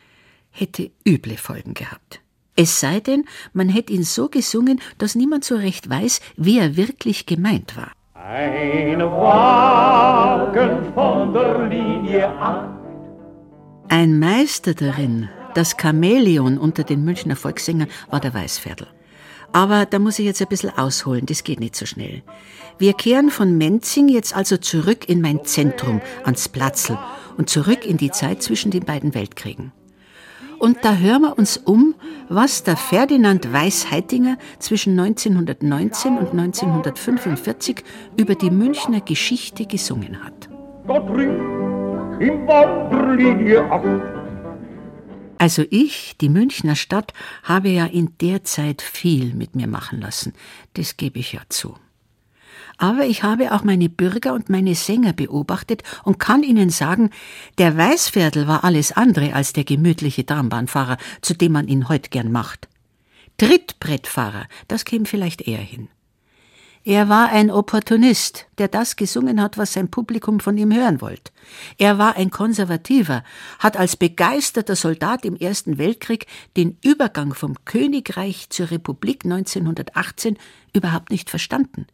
[0.51, 2.19] hätte üble Folgen gehabt.
[2.55, 6.75] Es sei denn, man hätte ihn so gesungen, dass niemand so recht weiß, wie er
[6.75, 7.93] wirklich gemeint war.
[8.21, 12.79] Ein Wagen von der Linie 8
[13.91, 18.86] ein Meister darin, das Chamäleon unter den Münchner Volkssängern, war der Weißviertel.
[19.51, 22.21] Aber da muss ich jetzt ein bisschen ausholen, das geht nicht so schnell.
[22.77, 26.99] Wir kehren von Menzing jetzt also zurück in mein Zentrum, ans Platzl
[27.36, 29.71] und zurück in die Zeit zwischen den beiden Weltkriegen.
[30.60, 31.95] Und da hören wir uns um,
[32.28, 37.84] was der Ferdinand Weiß-Heitinger zwischen 1919 und 1945
[38.17, 40.50] über die Münchner Geschichte gesungen hat.
[40.86, 41.39] Gott ringt
[42.22, 44.19] im Wanderlinie 8.
[45.38, 50.34] Also ich, die Münchner Stadt, habe ja in der Zeit viel mit mir machen lassen.
[50.74, 51.76] Das gebe ich ja zu.
[52.81, 57.09] Aber ich habe auch meine Bürger und meine Sänger beobachtet und kann Ihnen sagen,
[57.57, 62.31] der Weißviertel war alles andere als der gemütliche Darmbahnfahrer, zu dem man ihn heute gern
[62.31, 62.69] macht.
[63.37, 65.89] Trittbrettfahrer, das käme vielleicht eher hin.
[66.85, 71.33] Er war ein Opportunist, der das gesungen hat, was sein Publikum von ihm hören wollte.
[71.77, 73.25] Er war ein Konservativer,
[73.59, 80.37] hat als begeisterter Soldat im Ersten Weltkrieg den Übergang vom Königreich zur Republik 1918
[80.73, 81.85] überhaupt nicht verstanden.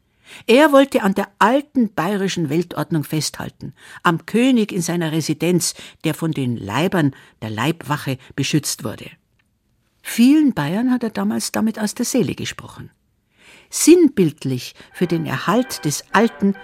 [0.47, 6.31] Er wollte an der alten bayerischen Weltordnung festhalten, am König in seiner Residenz, der von
[6.31, 9.09] den Leibern der Leibwache beschützt wurde.
[10.01, 12.91] Vielen Bayern hat er damals damit aus der Seele gesprochen.
[13.69, 16.55] Sinnbildlich für den Erhalt des Alten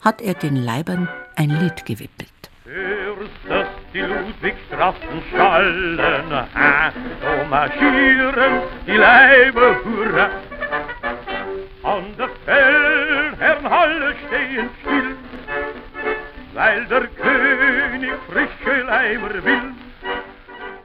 [0.00, 2.28] hat er den Leibern ein Lied gewidmet.
[2.64, 5.98] Hörst, dass die Ludwigstraßen schallen,
[6.32, 10.30] ha, so marschieren die Leiber hurra.
[11.84, 12.28] An der
[13.38, 15.16] Feldherrnhalle stehen still,
[16.54, 19.72] weil der König frische Leiber will.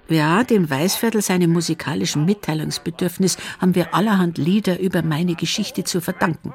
[0.09, 6.53] Ja, dem Weißviertel seinem musikalischen Mitteilungsbedürfnis haben wir allerhand Lieder über meine Geschichte zu verdanken.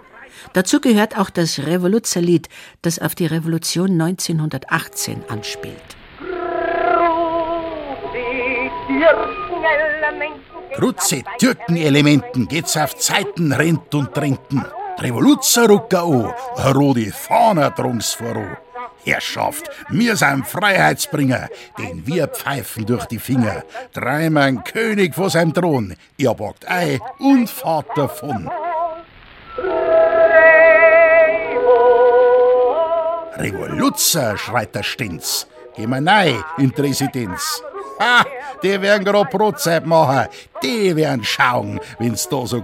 [0.53, 2.49] Dazu gehört auch das Revoluzerlied,
[2.83, 5.97] das auf die Revolution 1918 anspielt.
[10.77, 14.65] Grutze Türkenelementen geht's auf Zeiten rennt und trinken.
[15.01, 18.57] Revoluzerrucker an, eine rote Fahne drungs voran.
[19.05, 23.63] Herrschaft, mir sein Freiheitsbringer, den wir pfeifen durch die Finger.
[23.93, 28.51] Dreimal König vor seinem Thron, ihr bockt ei und fahrt davon.
[33.37, 35.47] Revoluzer, schreit der Stinz.
[35.77, 37.63] Geh mal nein in die Residenz.
[38.01, 38.25] Ha,
[38.63, 40.27] die werden grad Brotzeit machen,
[40.63, 42.61] die werden schauen, wenn's da so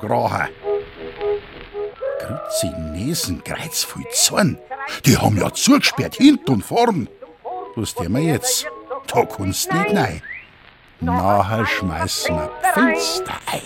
[2.24, 2.38] grachen.
[2.38, 4.58] Grüezi Nesen, kreuz viel Zorn.
[5.04, 7.08] Die haben ja zugesperrt, hinten und vorn.
[7.76, 8.66] Was tun wir jetzt?
[9.06, 10.22] Da kannst nicht nein.
[11.00, 13.60] Nachher schmeißen wir Fenster ein.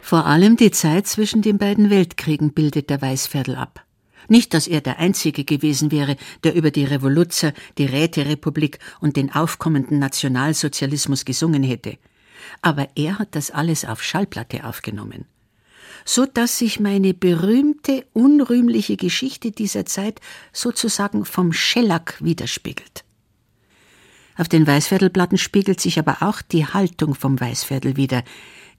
[0.00, 3.82] Vor allem die Zeit zwischen den beiden Weltkriegen bildet der Weißviertel ab.
[4.32, 9.30] Nicht, dass er der Einzige gewesen wäre, der über die Revoluzer, die Räterepublik und den
[9.30, 11.98] aufkommenden Nationalsozialismus gesungen hätte.
[12.62, 15.26] Aber er hat das alles auf Schallplatte aufgenommen.
[16.06, 20.18] So dass sich meine berühmte, unrühmliche Geschichte dieser Zeit
[20.50, 23.04] sozusagen vom Schellack widerspiegelt.
[24.38, 28.24] Auf den Weißviertelplatten spiegelt sich aber auch die Haltung vom Weißviertel wider,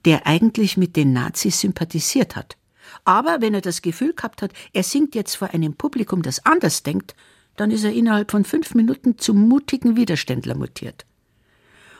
[0.03, 2.57] der eigentlich mit den Nazis sympathisiert hat.
[3.05, 6.83] Aber wenn er das Gefühl gehabt hat, er singt jetzt vor einem Publikum, das anders
[6.83, 7.15] denkt,
[7.55, 11.05] dann ist er innerhalb von fünf Minuten zum mutigen Widerständler mutiert.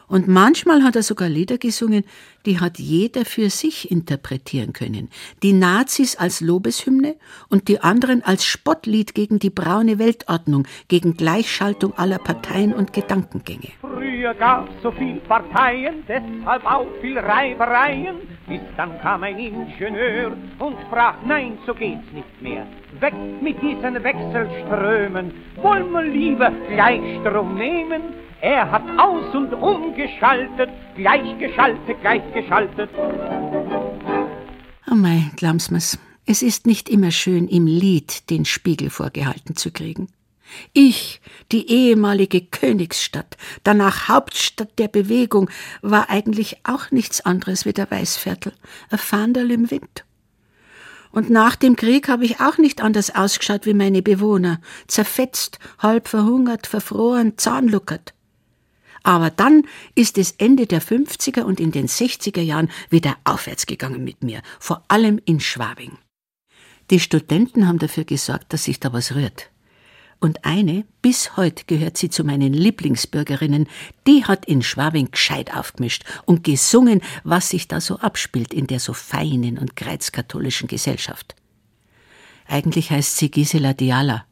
[0.08, 2.04] Und manchmal hat er sogar Lieder gesungen,
[2.46, 5.10] die hat jeder für sich interpretieren können.
[5.42, 7.16] Die Nazis als Lobeshymne
[7.50, 13.70] und die anderen als Spottlied gegen die braune Weltordnung, gegen Gleichschaltung aller Parteien und Gedankengänge.
[13.82, 18.18] Früher gab's so viel Parteien, deshalb auch viel Reibereien.
[18.48, 22.68] Bis dann kam ein Ingenieur und sprach, nein, so geht's nicht mehr.
[23.00, 28.02] Weg mit diesen Wechselströmen, wollen wir lieber Gleichstrom nehmen.
[28.42, 32.90] Er hat aus- und umgeschaltet, gleichgeschaltet, gleichgeschaltet.
[34.92, 35.98] Oh mei, glaub's mir's.
[36.26, 40.08] Es ist nicht immer schön, im Lied den Spiegel vorgehalten zu kriegen.
[40.72, 45.50] Ich, die ehemalige Königsstadt, danach Hauptstadt der Bewegung,
[45.82, 48.54] war eigentlich auch nichts anderes wie der Weißviertel,
[48.90, 50.06] ein Fahndel im Wind.
[51.14, 56.08] Und nach dem Krieg habe ich auch nicht anders ausgeschaut wie meine Bewohner, zerfetzt, halb
[56.08, 58.16] verhungert, verfroren, zahnluckert.
[59.04, 64.04] Aber dann ist es Ende der 50er und in den 60er Jahren wieder aufwärts gegangen
[64.04, 66.00] mit mir, vor allem in Schwabing.
[66.90, 69.53] Die Studenten haben dafür gesorgt, dass sich da was rührt.
[70.24, 73.68] Und eine, bis heute gehört sie zu meinen Lieblingsbürgerinnen,
[74.08, 78.80] die hat in Schwabing gescheit aufgemischt und gesungen, was sich da so abspielt in der
[78.80, 81.36] so feinen und kreuzkatholischen Gesellschaft.
[82.48, 84.24] Eigentlich heißt sie Gisela Diala,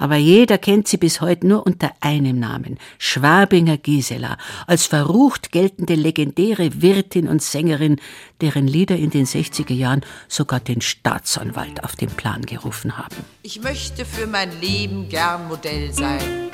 [0.00, 5.94] aber jeder kennt sie bis heute nur unter einem Namen, Schwabinger Gisela, als verrucht geltende
[5.94, 8.00] legendäre Wirtin und Sängerin,
[8.40, 13.14] deren Lieder in den 60er Jahren sogar den Staatsanwalt auf den Plan gerufen haben.
[13.42, 16.50] Ich möchte für mein Leben gern Modell sein.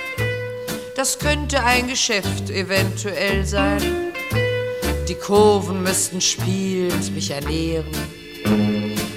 [0.96, 3.80] Das könnte ein Geschäft eventuell sein.
[5.08, 7.92] Die Kurven müssten spielend mich ernähren.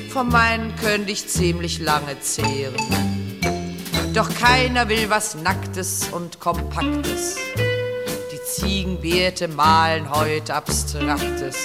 [0.10, 2.76] Von meinen könnte ich ziemlich lange zehren.
[4.14, 7.38] Doch keiner will was Nacktes und Kompaktes.
[7.58, 11.56] Die Ziegenbärte malen heute Abstraktes.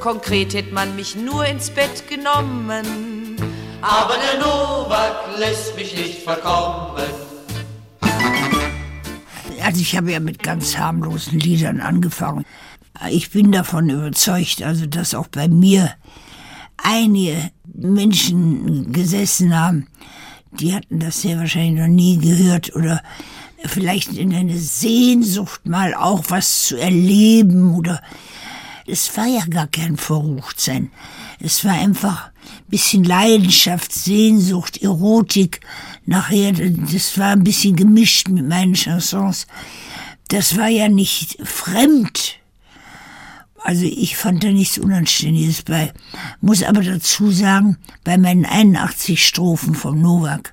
[0.00, 3.36] Konkret hätte man mich nur ins Bett genommen.
[3.80, 7.00] Aber der Novak lässt mich nicht verkommen.
[9.62, 12.44] Also ich habe ja mit ganz harmlosen Liedern angefangen.
[13.10, 15.94] Ich bin davon überzeugt, also dass auch bei mir
[16.76, 19.86] einige Menschen gesessen haben,
[20.60, 23.02] die hatten das sehr wahrscheinlich noch nie gehört oder
[23.64, 28.02] vielleicht in eine Sehnsucht mal auch was zu erleben oder
[28.86, 30.90] es war ja gar kein Verruchtsein.
[31.38, 35.60] Es war einfach ein bisschen Leidenschaft, Sehnsucht, Erotik.
[36.04, 39.46] Nachher, das war ein bisschen gemischt mit meinen Chansons.
[40.28, 42.41] Das war ja nicht fremd.
[43.64, 45.92] Also ich fand da nichts Unanständiges bei.
[46.40, 50.52] Muss aber dazu sagen, bei meinen 81 Strophen vom Novak,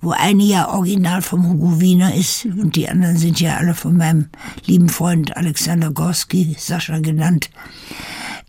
[0.00, 3.96] wo eine ja original vom Hugo Wiener ist und die anderen sind ja alle von
[3.96, 4.28] meinem
[4.66, 7.50] lieben Freund Alexander Gorski, Sascha genannt,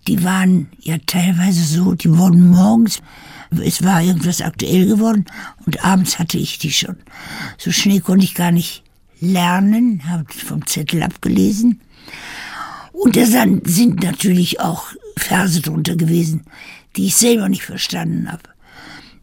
[0.08, 3.02] die waren ja teilweise so, die wurden morgens,
[3.64, 5.26] es war irgendwas aktuell geworden
[5.66, 6.98] und abends hatte ich die schon.
[7.58, 8.84] So schnell konnte ich gar nicht
[9.20, 11.80] lernen, habe vom Zettel abgelesen.
[12.94, 14.86] Und da sind natürlich auch
[15.18, 16.44] Verse drunter gewesen,
[16.96, 18.44] die ich selber nicht verstanden habe.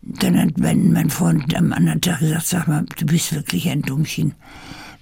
[0.03, 3.83] Dann hat mein, mein Freund am anderen Tag gesagt, sag mal, du bist wirklich ein
[3.83, 4.35] Dummchen.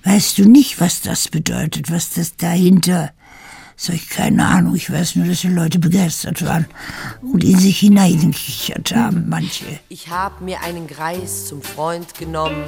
[0.05, 3.11] Weißt du nicht, was das bedeutet, was das dahinter
[3.81, 6.67] Sag ich, keine Ahnung, ich weiß nur, dass die Leute begeistert waren
[7.23, 9.67] und in sich hineingekichert haben, manche.
[9.89, 12.65] Ich hab mir einen Greis zum Freund genommen,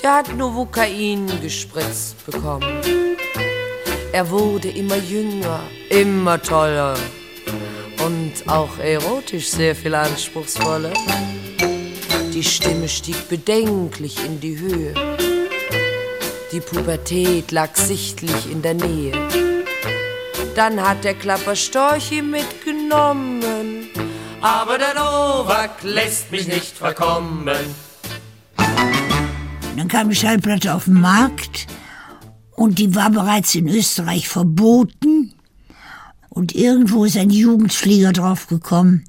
[0.00, 2.62] der hat Novocain gespritzt bekommen.
[4.12, 6.98] Er wurde immer jünger, immer toller
[8.04, 10.92] und auch erotisch sehr viel anspruchsvoller.
[12.34, 14.92] Die Stimme stieg bedenklich in die Höhe.
[16.52, 19.12] Die Pubertät lag sichtlich in der Nähe.
[20.54, 23.88] Dann hat der Klapperstorch ihn mitgenommen.
[24.42, 27.50] Aber der Novak lässt mich nicht verkommen.
[29.74, 31.66] Dann kam die Schallplatte auf den Markt
[32.52, 35.34] und die war bereits in Österreich verboten.
[36.28, 39.04] Und irgendwo ist ein Jugendflieger draufgekommen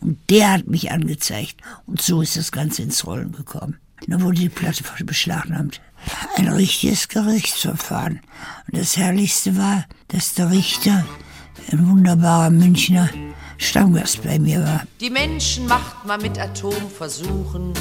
[0.00, 1.60] und der hat mich angezeigt.
[1.86, 3.78] Und so ist das Ganze ins Rollen gekommen.
[4.06, 5.80] Dann wurde die Platte beschlagnahmt.
[6.36, 8.20] Ein richtiges Gerichtsverfahren.
[8.66, 11.04] Und das Herrlichste war, dass der Richter,
[11.70, 13.08] ein wunderbarer Münchner,
[13.58, 14.82] Stammgast bei mir war.
[15.00, 17.74] Die Menschen macht man mit Atomversuchen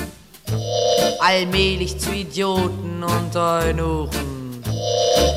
[1.19, 4.40] allmählich zu Idioten und Eunuchen.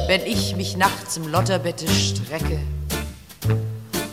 [0.06, 2.60] Wenn ich mich nachts im Lotterbette strecke,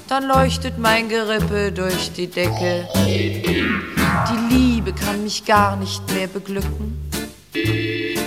[0.07, 2.87] dann leuchtet mein Gerippe durch die Decke.
[2.95, 7.09] Die Liebe kann mich gar nicht mehr beglücken,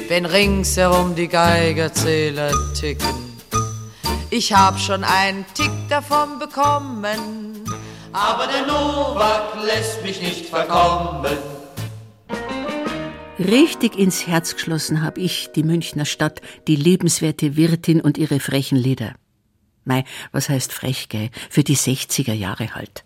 [0.09, 3.39] wenn ringsherum die Geigerzähler ticken.
[4.31, 7.65] Ich hab schon einen Tick davon bekommen,
[8.13, 11.54] aber der Novak lässt mich nicht verkommen.
[13.39, 18.79] Richtig ins Herz geschlossen habe ich die Münchner Stadt, die lebenswerte Wirtin und ihre frechen
[18.79, 19.15] Lieder.
[19.85, 21.31] Mei, was heißt frech, gell?
[21.51, 23.05] Für die 60er Jahre halt.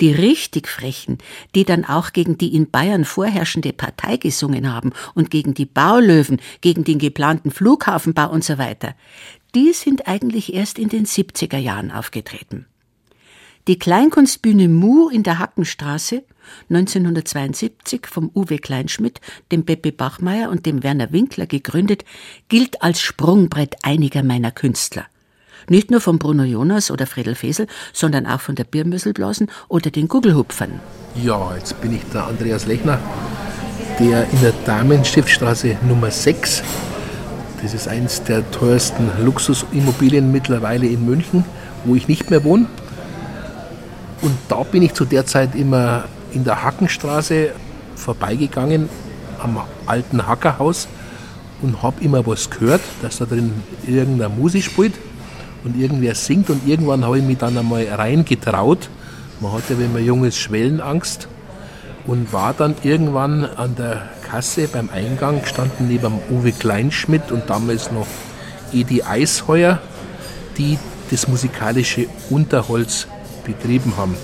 [0.00, 1.18] Die richtig Frechen,
[1.54, 6.40] die dann auch gegen die in Bayern vorherrschende Partei gesungen haben und gegen die Baulöwen,
[6.62, 8.94] gegen den geplanten Flughafenbau und so weiter,
[9.54, 12.66] die sind eigentlich erst in den 70er Jahren aufgetreten.
[13.68, 16.24] Die Kleinkunstbühne Mu in der Hackenstraße
[16.68, 19.20] 1972 vom Uwe Kleinschmidt,
[19.52, 22.04] dem Beppe Bachmeier und dem Werner Winkler gegründet,
[22.48, 25.06] gilt als Sprungbrett einiger meiner Künstler.
[25.68, 30.08] Nicht nur von Bruno Jonas oder Fredel Fesel, sondern auch von der Birmüsselblasen oder den
[30.08, 30.80] Gugelhupfern.
[31.14, 32.98] Ja, jetzt bin ich der Andreas Lechner,
[33.98, 36.62] der in der Damenstiftstraße Nummer 6,
[37.62, 41.44] das ist eines der teuersten Luxusimmobilien mittlerweile in München,
[41.84, 42.66] wo ich nicht mehr wohne.
[44.22, 47.50] Und da bin ich zu der Zeit immer in der Hackenstraße
[47.96, 48.88] vorbeigegangen
[49.42, 50.88] am alten Hackerhaus
[51.62, 53.52] und habe immer was gehört, dass da drin
[53.86, 54.94] irgendeine Musik spielt
[55.64, 58.88] und irgendwer singt und irgendwann habe ich mich dann einmal reingetraut.
[59.40, 61.28] Man hatte, wenn man jung ist, Schwellenangst
[62.06, 67.90] und war dann irgendwann an der Kasse beim Eingang gestanden neben Uwe Kleinschmidt und damals
[67.92, 68.06] noch
[68.72, 69.80] Edi Eisheuer,
[70.56, 70.78] die
[71.10, 73.06] das musikalische Unterholz
[73.44, 74.14] betrieben haben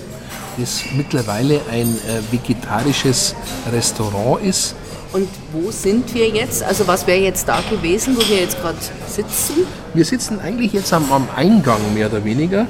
[0.57, 3.35] das mittlerweile ein äh, vegetarisches
[3.71, 4.75] Restaurant ist.
[5.13, 6.61] Und wo sind wir jetzt?
[6.63, 8.77] Also was wäre jetzt da gewesen, wo wir jetzt gerade
[9.07, 9.65] sitzen?
[9.93, 12.67] Wir sitzen eigentlich jetzt am, am, Eingang mehr oder weniger,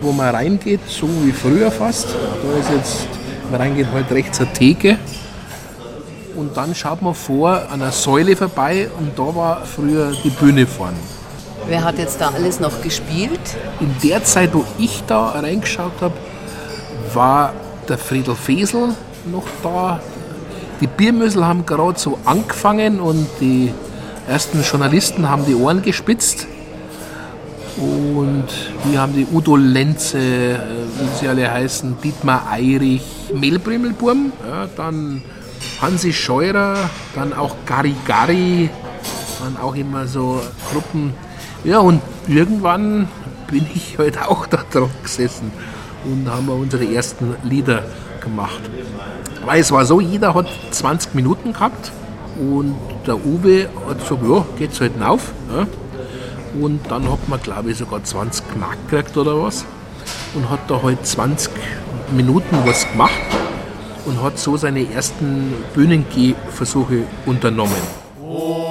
[0.00, 2.06] wo man reingeht, so wie früher fast.
[2.08, 3.06] Da ist jetzt,
[3.50, 4.98] man reingeht halt rechts eine Theke.
[6.34, 10.66] Und dann schaut man vor an einer Säule vorbei und da war früher die Bühne
[10.66, 10.96] vorne.
[11.68, 13.40] Wer hat jetzt da alles noch gespielt?
[13.78, 16.14] In der Zeit, wo ich da reingeschaut habe,
[17.14, 17.52] war
[17.88, 18.94] der Friedel Fesel
[19.30, 20.00] noch da.
[20.80, 23.72] Die Biermüssel haben gerade so angefangen und die
[24.28, 26.46] ersten Journalisten haben die Ohren gespitzt.
[27.76, 28.46] Und
[28.84, 30.58] wir haben die Udo Lenze, äh,
[30.98, 33.02] wie sie alle heißen, Dietmar Eirich,
[33.34, 35.22] Mehlbrimmelburm, ja, dann
[35.80, 36.76] Hansi Scheurer,
[37.14, 38.68] dann auch Gari Gari,
[39.42, 41.14] dann auch immer so Gruppen.
[41.64, 43.08] Ja, und irgendwann
[43.50, 45.50] bin ich halt auch da dran gesessen
[46.04, 47.84] und haben wir unsere ersten Lieder
[48.20, 48.60] gemacht.
[49.44, 51.92] Weil es war so, jeder hat 20 Minuten gehabt
[52.38, 52.76] und
[53.06, 55.32] der Uwe hat gesagt, ja, geht's halt auf.
[55.54, 55.66] Ja.
[56.60, 59.64] Und dann hat man, glaube ich, sogar 20 Mark gekriegt oder was
[60.34, 61.50] und hat da halt 20
[62.14, 63.12] Minuten was gemacht
[64.04, 67.72] und hat so seine ersten Bühnengehversuche unternommen.
[68.22, 68.61] O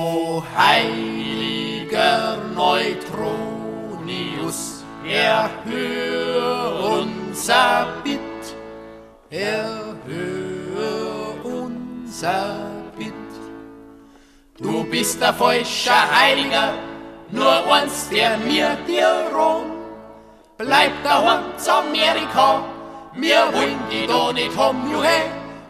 [9.29, 10.81] erhöre
[11.43, 11.81] uns
[12.21, 13.13] unser Bitt.
[14.59, 16.73] Du bist der falsche Heiliger,
[17.31, 19.71] nur eins, der mir dir rum.
[20.57, 22.63] Bleib daheim zu Amerika,
[23.15, 25.17] wir wollen die da nicht haben, juhe,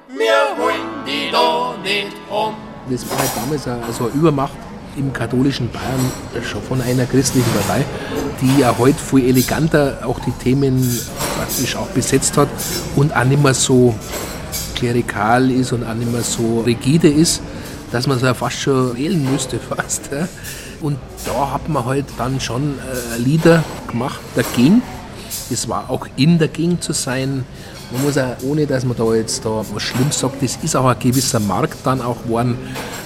[0.09, 2.55] wir wollen die da nicht haben.
[2.89, 4.57] Das war halt damals so eine Übermacht
[4.97, 7.85] im katholischen Bayern schon von einer christlichen Partei,
[8.41, 10.99] die ja heute viel eleganter auch die Themen
[11.37, 12.49] praktisch auch besetzt hat
[12.95, 13.95] und auch nicht mehr so
[14.75, 17.41] klerikal ist und auch nicht mehr so rigide ist,
[17.91, 20.09] dass man es ja fast schon wählen müsste fast.
[20.81, 24.81] Und da hat man halt dann schon äh, Lieder gemacht dagegen.
[25.51, 27.45] Es war auch in dagegen zu sein.
[27.91, 30.85] Man muss auch, ohne dass man da jetzt da was Schlimmes sagt, das ist auch
[30.85, 32.57] ein gewisser Markt dann auch geworden.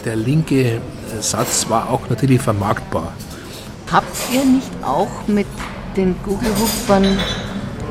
[0.06, 0.80] Der linke
[1.22, 3.14] Satz war auch natürlich vermarktbar.
[3.92, 5.48] Habt ihr nicht auch mit
[5.96, 7.18] den Google-Hupfern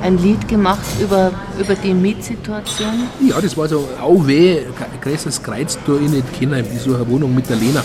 [0.03, 3.09] ein Lied gemacht über, über die Mietsituation?
[3.27, 4.63] Ja, das war so, au weh,
[5.01, 7.83] größtes Kreuz durch in den Kinder, ich suche eine Wohnung mit der Lena.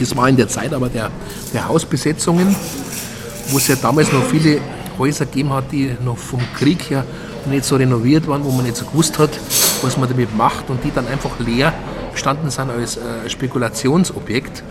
[0.00, 1.10] Das war in der Zeit aber der,
[1.52, 2.54] der Hausbesetzungen,
[3.50, 4.60] wo es ja damals noch viele
[4.98, 7.04] Häuser gegeben hat, die noch vom Krieg her
[7.46, 9.30] nicht so renoviert waren, wo man nicht so gewusst hat,
[9.82, 11.72] was man damit macht und die dann einfach leer
[12.14, 14.62] gestanden sind als äh, Spekulationsobjekt.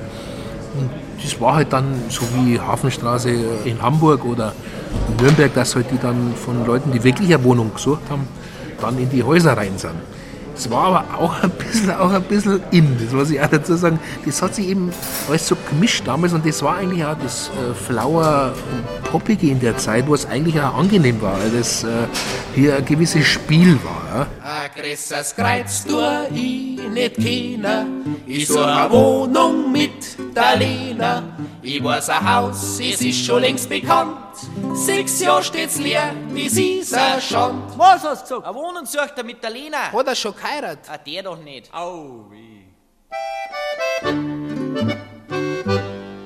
[0.79, 0.89] Und
[1.23, 3.29] das war halt dann so wie Hafenstraße
[3.65, 4.53] in Hamburg oder
[5.09, 8.27] in Nürnberg, dass halt die dann von Leuten, die wirklich eine Wohnung gesucht haben,
[8.81, 9.95] dann in die Häuser rein sind.
[10.55, 13.75] Es war aber auch ein bisschen, auch ein bisschen in, das muss ich auch dazu
[13.75, 13.99] sagen.
[14.25, 14.91] Das hat sich eben
[15.27, 18.53] alles so gemischt damals und das war eigentlich auch das äh, Flower
[19.11, 21.87] Poppige in der Zeit, wo es eigentlich auch angenehm war, weil das äh,
[22.55, 24.27] hier ein gewisses Spiel war.
[24.43, 24.69] Ja.
[25.35, 25.99] Kreuz tu
[26.33, 31.23] ich nicht kennen, ich suche eine Wohnung mit der Lena.
[31.61, 34.22] Ich weiß ein Haus, es ist schon längst bekannt.
[34.73, 37.77] Sechs Jahre steht's leer, das ist ein Schand.
[37.77, 38.47] Was hast du gesagt?
[38.47, 39.91] Eine Wohnung sucht er mit der Lena.
[39.91, 40.89] Hat er schon geheiratet?
[40.89, 41.73] Ah, der doch nicht.
[41.73, 42.63] Au, weh.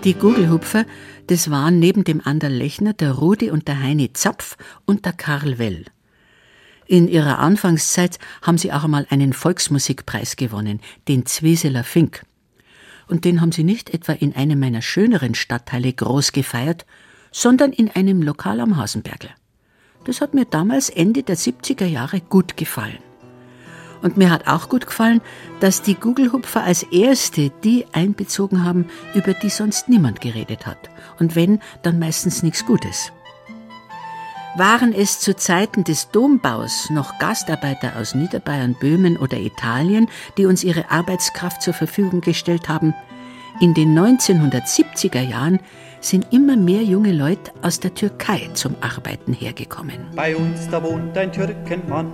[0.03, 0.86] Die Gugelhupfer,
[1.28, 4.55] das waren neben dem Anderl Lechner der Rudi und der Heini Zapf
[4.86, 5.86] und der Karl Well.
[6.86, 12.24] In ihrer Anfangszeit haben sie auch einmal einen Volksmusikpreis gewonnen, den Zweseler Fink.
[13.07, 16.86] Und den haben sie nicht etwa in einem meiner schöneren Stadtteile groß gefeiert,
[17.32, 19.30] sondern in einem Lokal am Hasenbergl.
[20.05, 22.99] Das hat mir damals Ende der 70er Jahre gut gefallen.
[24.01, 25.21] Und mir hat auch gut gefallen,
[25.59, 30.78] dass die Gugelhupfer als erste die einbezogen haben, über die sonst niemand geredet hat.
[31.19, 33.11] Und wenn, dann meistens nichts Gutes.
[34.55, 40.07] Waren es zu Zeiten des Dombaus noch Gastarbeiter aus Niederbayern, Böhmen oder Italien,
[40.38, 42.95] die uns ihre Arbeitskraft zur Verfügung gestellt haben?
[43.59, 45.59] In den 1970er Jahren
[46.00, 50.00] sind immer mehr junge Leute aus der Türkei zum Arbeiten hergekommen.
[50.16, 52.12] Bei uns da wohnt ein Türkenmann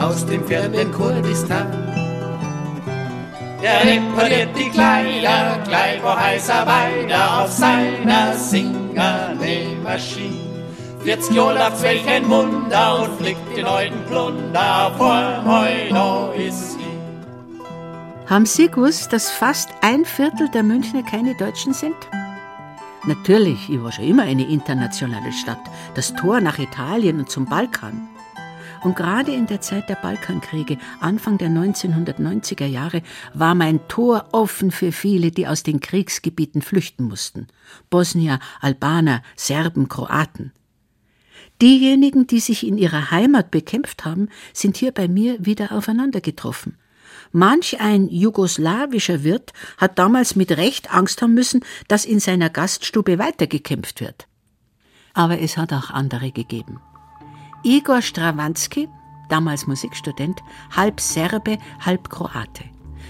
[0.00, 1.66] aus dem fernen Kurdistan.
[3.62, 10.52] Er repariert die Kleider, gleich wo heißer weiter auf seiner Singerne-Maschine.
[11.04, 16.71] 40 Jahre läuft's welchen Wunder und flickt den neuen Plunder vor heute ist.
[18.26, 21.96] Haben Sie gewusst, dass fast ein Viertel der Münchner keine Deutschen sind?
[23.04, 25.60] Natürlich, ich war schon immer eine internationale Stadt,
[25.94, 28.08] das Tor nach Italien und zum Balkan.
[28.84, 33.02] Und gerade in der Zeit der Balkankriege, Anfang der 1990er Jahre,
[33.34, 37.48] war mein Tor offen für viele, die aus den Kriegsgebieten flüchten mussten.
[37.90, 40.52] Bosnier, Albaner, Serben, Kroaten.
[41.60, 46.76] Diejenigen, die sich in ihrer Heimat bekämpft haben, sind hier bei mir wieder aufeinander getroffen.
[47.32, 53.18] Manch ein jugoslawischer Wirt hat damals mit Recht Angst haben müssen, dass in seiner Gaststube
[53.18, 54.28] weitergekämpft wird.
[55.14, 56.80] Aber es hat auch andere gegeben.
[57.64, 58.88] Igor Strawanski,
[59.30, 60.40] damals Musikstudent,
[60.76, 62.64] halb Serbe, halb Kroate.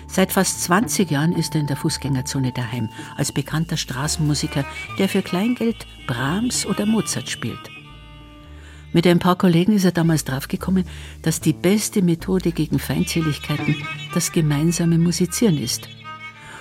[0.06, 4.64] Seit fast 20 Jahren ist er in der Fußgängerzone daheim, als bekannter Straßenmusiker,
[4.98, 7.81] der für Kleingeld Brahms oder Mozart spielt.
[8.92, 10.84] Mit ein paar Kollegen ist er damals draufgekommen,
[11.22, 13.76] dass die beste Methode gegen Feindseligkeiten
[14.14, 15.88] das gemeinsame Musizieren ist.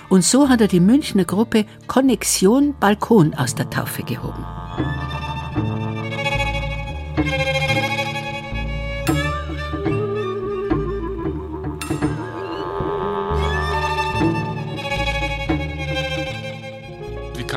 [0.08, 4.44] Und so hat er die Münchner Gruppe Connexion Balkon aus der Taufe gehoben.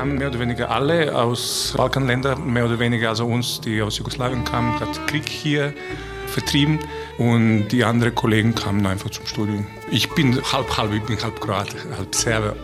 [0.06, 4.44] Kamen mehr oder weniger alle aus Balkanländern, mehr oder weniger also uns, die aus Jugoslawien
[4.44, 5.72] kamen, hat Krieg hier
[6.28, 6.78] vertrieben
[7.18, 9.66] und die anderen Kollegen kamen einfach zum Studium.
[9.90, 12.54] Ich bin halb halb, ich bin halb Kroat, halb Serbe.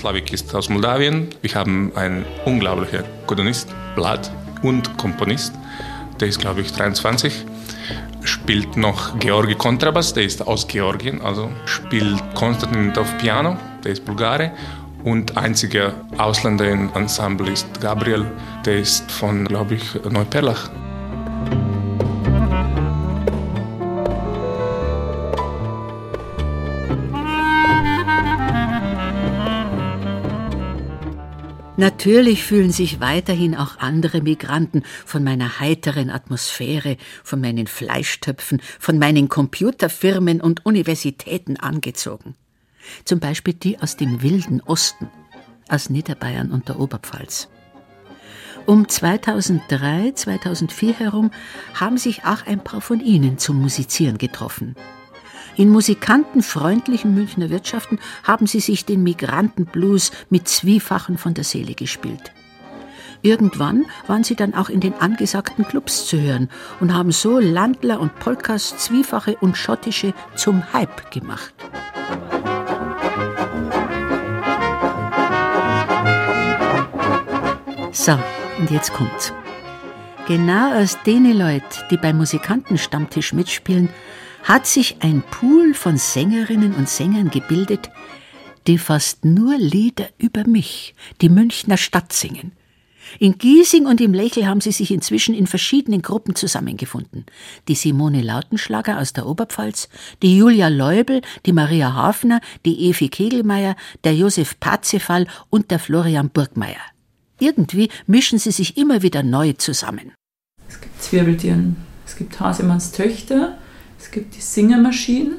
[0.00, 1.28] Slavik ist aus Moldawien.
[1.42, 4.32] Wir haben einen unglaublichen Komponist, Blatt
[4.62, 5.52] und Komponist.
[6.18, 7.44] Der ist, glaube ich, 23.
[8.24, 14.06] Spielt noch Georgi Kontrabass, der ist aus Georgien, also spielt Konstantin auf Piano, der ist
[14.06, 14.52] Bulgare.
[15.04, 18.24] Und einziger Ausländer im Ensemble ist Gabriel,
[18.64, 20.70] der ist von, glaube ich, Neuperlach.
[31.80, 38.98] Natürlich fühlen sich weiterhin auch andere Migranten von meiner heiteren Atmosphäre, von meinen Fleischtöpfen, von
[38.98, 42.34] meinen Computerfirmen und Universitäten angezogen.
[43.06, 45.08] Zum Beispiel die aus dem wilden Osten,
[45.70, 47.48] aus Niederbayern und der Oberpfalz.
[48.66, 51.30] Um 2003, 2004 herum
[51.72, 54.76] haben sich auch ein paar von ihnen zum Musizieren getroffen.
[55.60, 62.32] In musikantenfreundlichen Münchner Wirtschaften haben sie sich den Migrantenblues mit Zwiefachen von der Seele gespielt.
[63.20, 66.48] Irgendwann waren sie dann auch in den angesagten Clubs zu hören
[66.80, 71.52] und haben so Landler und Polkas, Zwiefache und Schottische zum Hype gemacht.
[77.92, 78.18] So,
[78.58, 79.34] und jetzt kommt's.
[80.26, 83.90] Genau aus den Leuten, die beim Musikantenstammtisch mitspielen,
[84.50, 87.88] hat sich ein Pool von Sängerinnen und Sängern gebildet,
[88.66, 92.50] die fast nur Lieder über mich, die Münchner Stadt singen.
[93.20, 97.26] In Giesing und im Lächel haben sie sich inzwischen in verschiedenen Gruppen zusammengefunden.
[97.68, 99.88] Die Simone Lautenschlager aus der Oberpfalz,
[100.20, 106.28] die Julia Leubel, die Maria Hafner, die Evi Kegelmeier, der Josef Parzefall und der Florian
[106.28, 106.82] Burgmeier.
[107.38, 110.10] Irgendwie mischen sie sich immer wieder neu zusammen.
[110.68, 113.56] Es gibt Zwirbeltieren, es gibt Hasemanns Töchter,
[114.00, 115.36] es gibt die Singermaschine,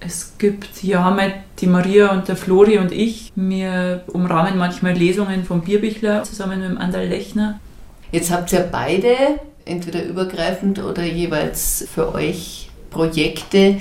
[0.00, 3.32] es gibt ja mal die Maria und der Flori und ich.
[3.36, 7.60] Wir umrahmen manchmal Lesungen vom Bierbichler zusammen mit dem Anderl Lechner.
[8.12, 9.16] Jetzt habt ihr beide,
[9.64, 13.80] entweder übergreifend oder jeweils für euch Projekte,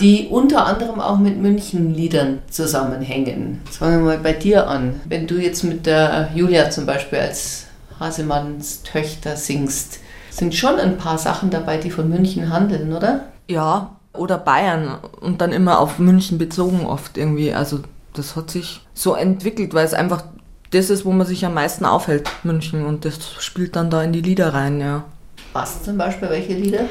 [0.00, 3.60] die unter anderem auch mit Münchenliedern zusammenhängen.
[3.64, 5.00] Jetzt fangen wir mal bei dir an.
[5.06, 7.66] Wenn du jetzt mit der Julia zum Beispiel als
[7.98, 13.26] Hasemanns Töchter singst, sind schon ein paar Sachen dabei, die von München handeln, oder?
[13.50, 17.52] Ja, oder Bayern und dann immer auf München bezogen oft irgendwie.
[17.52, 17.80] Also
[18.12, 20.24] das hat sich so entwickelt, weil es einfach
[20.70, 22.84] das ist, wo man sich am meisten aufhält, München.
[22.86, 25.04] Und das spielt dann da in die Lieder rein, ja.
[25.52, 26.84] Was zum Beispiel, welche Lieder?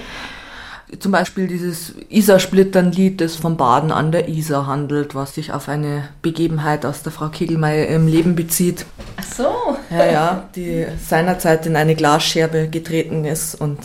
[1.00, 6.10] Zum Beispiel dieses Isar-Splittern-Lied, das vom Baden an der Isar handelt, was sich auf eine
[6.22, 8.86] Begebenheit aus der Frau Kegelmeier im Leben bezieht.
[9.16, 9.78] Ach so.
[9.92, 13.78] Ja, ja, die seinerzeit in eine Glasscherbe getreten ist und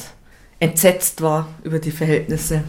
[0.61, 2.65] entsetzt war über die Verhältnisse.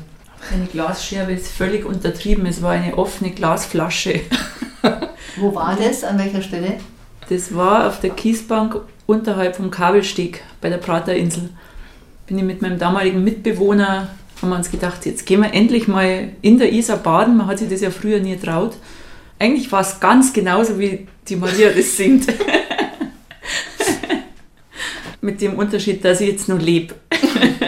[0.54, 4.22] Eine Glasscherbe ist völlig untertrieben, es war eine offene Glasflasche.
[5.38, 6.04] Wo war das?
[6.04, 6.78] An welcher Stelle?
[7.30, 11.50] Das war auf der Kiesbank unterhalb vom Kabelsteg bei der Praterinsel.
[12.28, 14.10] Bin ich mit meinem damaligen Mitbewohner,
[14.42, 17.38] haben wir uns gedacht, jetzt gehen wir endlich mal in der Isar baden.
[17.38, 18.76] Man hat sich das ja früher nie traut.
[19.40, 22.28] Eigentlich war es ganz genauso, wie die Maria das singt.
[25.22, 26.94] mit dem Unterschied, dass ich jetzt noch lebe.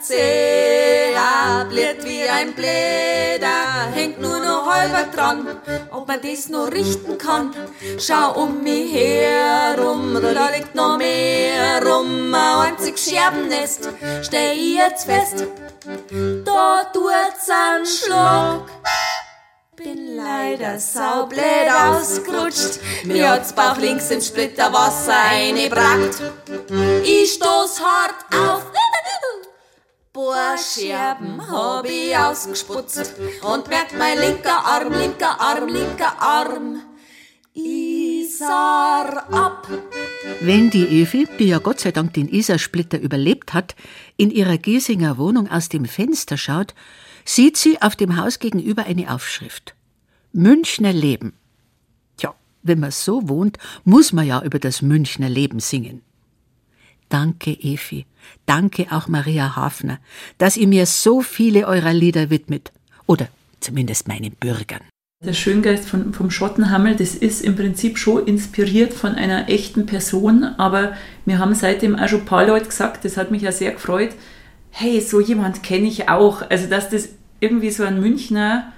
[0.00, 5.60] Zeh abliert wie ein Bläder, hängt nur noch halber dran,
[5.90, 7.54] ob man das noch richten kann.
[7.98, 13.88] Schau um mich herum, da liegt noch mehr rum, ein einzig Scherbennest,
[14.22, 15.46] steh ich jetzt fest,
[16.44, 18.62] da tut's einen Schlag.
[19.76, 26.22] Bin leider saublöd ausgerutscht, mir hat's Bauch links ins Splitterwasser eingebrackt.
[27.04, 28.62] Ich stoß hart auf,
[30.16, 36.80] Boah, Scherben hab ich ausgesputzt und merkt mein linker Arm, linker Arm, linker Arm.
[37.52, 39.68] Isar ab.
[40.40, 43.76] Wenn die Evi, die ja Gott sei Dank den Isarsplitter überlebt hat,
[44.16, 46.74] in ihrer Giesinger Wohnung aus dem Fenster schaut,
[47.26, 49.74] sieht sie auf dem Haus gegenüber eine Aufschrift.
[50.32, 51.34] Münchner Leben.
[52.16, 56.00] Tja, wenn man so wohnt, muss man ja über das Münchner Leben singen.
[57.08, 58.06] Danke, Efi.
[58.46, 59.98] Danke auch Maria Hafner,
[60.38, 62.72] dass ihr mir so viele eurer Lieder widmet.
[63.06, 63.28] Oder
[63.60, 64.80] zumindest meinen Bürgern.
[65.24, 70.44] Der Schöngeist von, vom Schottenhammel, das ist im Prinzip schon inspiriert von einer echten Person,
[70.44, 70.94] aber
[71.24, 74.10] wir haben seitdem auch schon ein paar Leute gesagt, das hat mich ja sehr gefreut,
[74.70, 76.42] hey, so jemand kenne ich auch.
[76.50, 77.08] Also, dass das
[77.40, 78.72] irgendwie so ein Münchner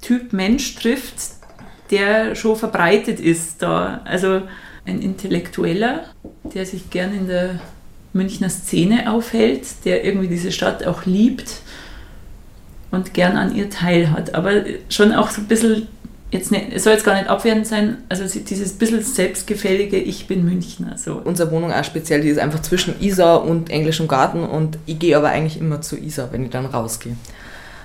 [0.00, 1.14] Typ Mensch trifft,
[1.90, 4.00] der schon verbreitet ist da.
[4.04, 4.42] Also
[4.86, 6.04] ein Intellektueller,
[6.54, 7.60] der sich gern in der
[8.12, 11.60] Münchner Szene aufhält, der irgendwie diese Stadt auch liebt
[12.90, 14.34] und gern an ihr teilhat.
[14.34, 15.88] Aber schon auch so ein bisschen,
[16.30, 20.44] jetzt nicht, es soll jetzt gar nicht abwertend sein, also dieses bisschen selbstgefällige Ich bin
[20.44, 20.96] Münchner.
[20.96, 21.20] So.
[21.24, 25.16] Unsere Wohnung auch speziell, die ist einfach zwischen Isar und Englischem Garten und ich gehe
[25.16, 27.16] aber eigentlich immer zu Isar, wenn ich dann rausgehe.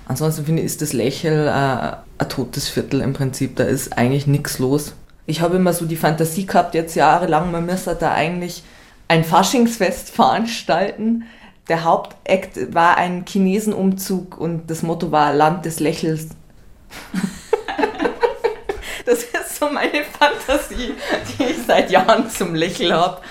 [0.08, 4.28] Ansonsten finde ich, ist das Lächel äh, ein totes Viertel im Prinzip, da ist eigentlich
[4.28, 4.94] nichts los.
[5.30, 8.64] Ich habe immer so die Fantasie gehabt, jetzt jahrelang, man müsste da eigentlich
[9.08, 11.26] ein Faschingsfest veranstalten.
[11.68, 16.30] Der Hauptakt war ein Chinesenumzug und das Motto war Land des Lächels.
[19.06, 20.96] das ist so meine Fantasie,
[21.38, 23.22] die ich seit Jahren zum Lächeln habe.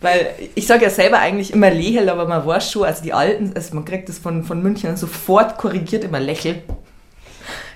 [0.00, 3.52] Weil ich sage ja selber eigentlich immer Lächel, aber man weiß schon, also die Alten,
[3.54, 6.64] also man kriegt das von, von München sofort korrigiert immer Lächel.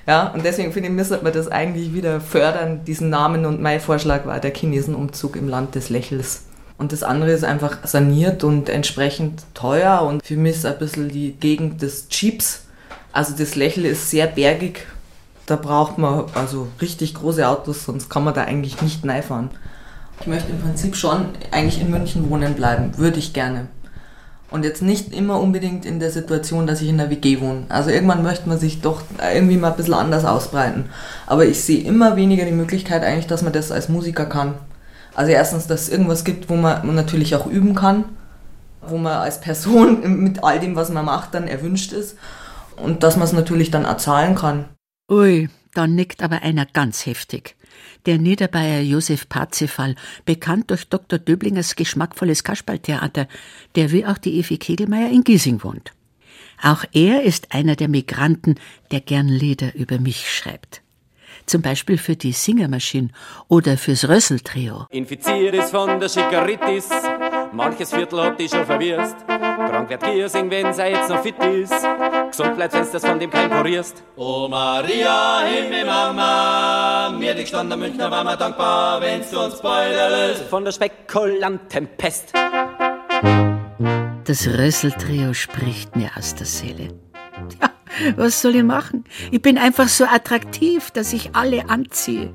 [0.07, 3.47] Ja, und deswegen finde ich, müsste man das eigentlich wieder fördern, diesen Namen.
[3.47, 6.45] Und mein Vorschlag war der Chinesenumzug im Land des Lächels.
[6.79, 10.03] Und das andere ist einfach saniert und entsprechend teuer.
[10.03, 12.63] Und für mich ist ein bisschen die Gegend des Jeeps.
[13.13, 14.87] Also das Lächel ist sehr bergig.
[15.47, 19.51] Da braucht man also richtig große Autos, sonst kann man da eigentlich nicht reinfahren.
[20.21, 22.97] Ich möchte im Prinzip schon eigentlich in München wohnen bleiben.
[22.99, 23.69] Würde ich gerne.
[24.51, 27.67] Und jetzt nicht immer unbedingt in der Situation, dass ich in der WG wohne.
[27.69, 30.87] Also irgendwann möchte man sich doch irgendwie mal ein bisschen anders ausbreiten.
[31.27, 34.55] Aber ich sehe immer weniger die Möglichkeit eigentlich, dass man das als Musiker kann.
[35.15, 38.05] Also erstens, dass es irgendwas gibt, wo man natürlich auch üben kann,
[38.81, 42.17] wo man als Person mit all dem, was man macht, dann erwünscht ist.
[42.77, 44.65] Und dass man es natürlich dann auch zahlen kann.
[45.11, 47.57] Ui, da nickt aber einer ganz heftig.
[48.07, 49.95] Der Niederbayer Josef Parzefall,
[50.25, 51.19] bekannt durch Dr.
[51.19, 53.29] Döblingers geschmackvolles Kasperltheater,
[53.75, 55.93] der wie auch die Evi Kegelmeier in Giesing wohnt.
[56.63, 58.57] Auch er ist einer der Migranten,
[58.91, 60.83] der gern Lieder über mich schreibt.
[61.47, 63.09] Zum Beispiel für die Singermaschine
[63.49, 64.87] oder fürs Rösseltrio.
[64.91, 66.91] Infiziert ist von der Schickeritis,
[67.53, 69.15] manches Viertel hat die schon verwirrt.
[69.27, 71.75] Krank wird Giersing, wenn sie jetzt noch fit ist.
[72.31, 74.03] Gesund bleibt, wenn's das von dem kein porierst.
[74.17, 79.63] Oh Maria, Himmel Mama, mir dich stand der Münchner war mal dankbar, wenn's du uns
[79.63, 80.43] löst.
[80.45, 82.33] Von der spekulanten Pest.
[84.25, 86.89] Das Rösseltrio spricht mir aus der Seele.
[87.61, 87.71] Ja,
[88.17, 89.05] was soll ich machen?
[89.31, 92.33] Ich bin einfach so attraktiv, dass ich alle anziehe.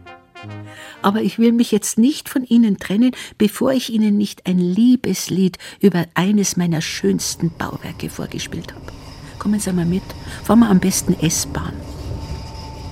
[1.02, 5.58] Aber ich will mich jetzt nicht von Ihnen trennen, bevor ich Ihnen nicht ein Liebeslied
[5.80, 8.92] über eines meiner schönsten Bauwerke vorgespielt habe.
[9.40, 10.04] Kommen Sie mal mit.
[10.44, 11.74] Fahren wir am besten S-Bahn.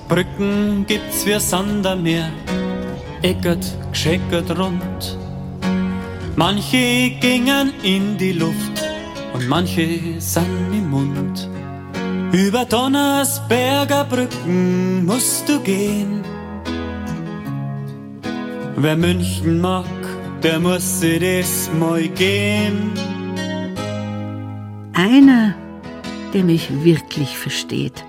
[0.08, 2.30] Brücken gibt's wie Sand am Meer,
[3.22, 5.18] eckert, gescheckert rund.
[6.36, 8.82] Manche gingen in die Luft
[9.32, 11.48] und manche sind im Mund.
[12.32, 16.33] Über Donnersberger Brücken musst du gehen.
[18.76, 19.86] Wer München mag,
[20.42, 22.90] der muss sich das mal gehen.
[24.94, 25.54] Einer,
[26.32, 28.04] der mich wirklich versteht,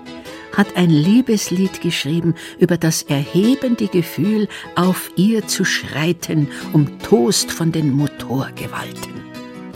[0.56, 7.70] hat ein Liebeslied geschrieben über das erhebende Gefühl, auf ihr zu schreiten, um Toast von
[7.70, 9.14] den Motorgewalten.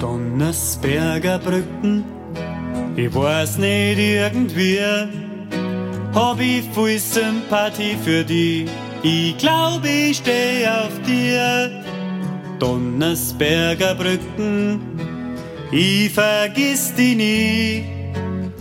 [0.00, 2.04] Donnersberger Brücken,
[2.96, 4.80] ich weiß nicht irgendwie,
[6.14, 8.66] hab ich viel Sympathie für die.
[9.02, 11.70] Ich glaube, ich steh auf dir.
[12.58, 14.80] Donnersberger Brücken,
[15.72, 17.84] ich vergiss die nie.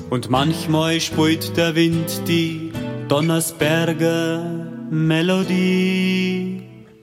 [0.09, 2.71] Und manchmal spielt der Wind die
[3.09, 4.41] Donnersberger
[4.89, 6.61] Melodie.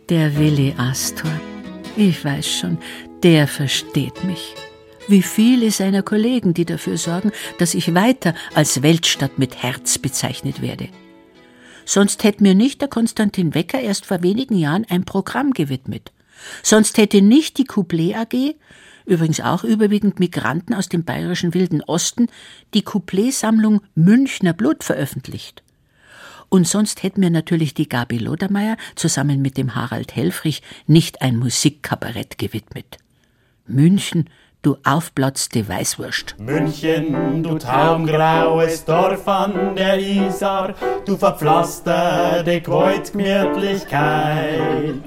[0.08, 1.30] Der Willi Astor,
[1.94, 2.78] ich weiß schon,
[3.22, 4.54] der versteht mich.
[5.08, 10.62] Wie viele seiner Kollegen, die dafür sorgen, dass ich weiter als Weltstadt mit Herz bezeichnet
[10.62, 10.88] werde.
[11.86, 16.12] Sonst hätte mir nicht der Konstantin Wecker erst vor wenigen Jahren ein Programm gewidmet.
[16.62, 18.56] Sonst hätte nicht die Couplet AG,
[19.06, 22.26] übrigens auch überwiegend Migranten aus dem bayerischen Wilden Osten,
[22.74, 25.62] die Couplet-Sammlung Münchner Blut veröffentlicht.
[26.48, 31.36] Und sonst hätte mir natürlich die Gabi Lodermeier zusammen mit dem Harald Helfrich nicht ein
[31.36, 32.98] Musikkabarett gewidmet.
[33.66, 34.28] München,
[34.66, 36.34] du aufplatzte Weißwurst.
[36.40, 45.04] München, du traumgraues Dorf an der Isar, du verpflasterte Kreuzgemütlichkeit.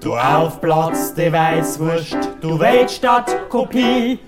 [0.00, 4.18] Du aufplatzte Weißwurst, du Weltstadtkopie,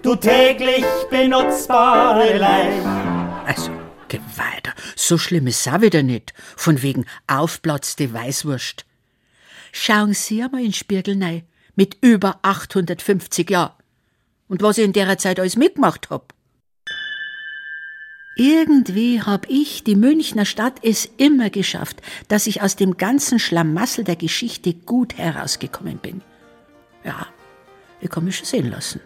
[0.00, 2.86] du täglich benutzbare Leib.
[3.44, 3.72] Also,
[4.06, 4.74] geh weiter.
[4.94, 6.32] So schlimm ist es auch wieder nicht.
[6.56, 8.84] Von wegen aufplatzte Weißwurst.
[9.72, 11.42] Schauen Sie einmal in den Spiegel rein.
[11.74, 13.72] Mit über 850 Jahren.
[14.48, 16.34] Und was ich in der Zeit alles mitgemacht hab.
[18.34, 24.04] Irgendwie hab ich, die Münchner Stadt, es immer geschafft, dass ich aus dem ganzen Schlamassel
[24.04, 26.22] der Geschichte gut herausgekommen bin.
[27.04, 27.26] Ja,
[28.00, 29.00] ich kann mich schon sehen lassen.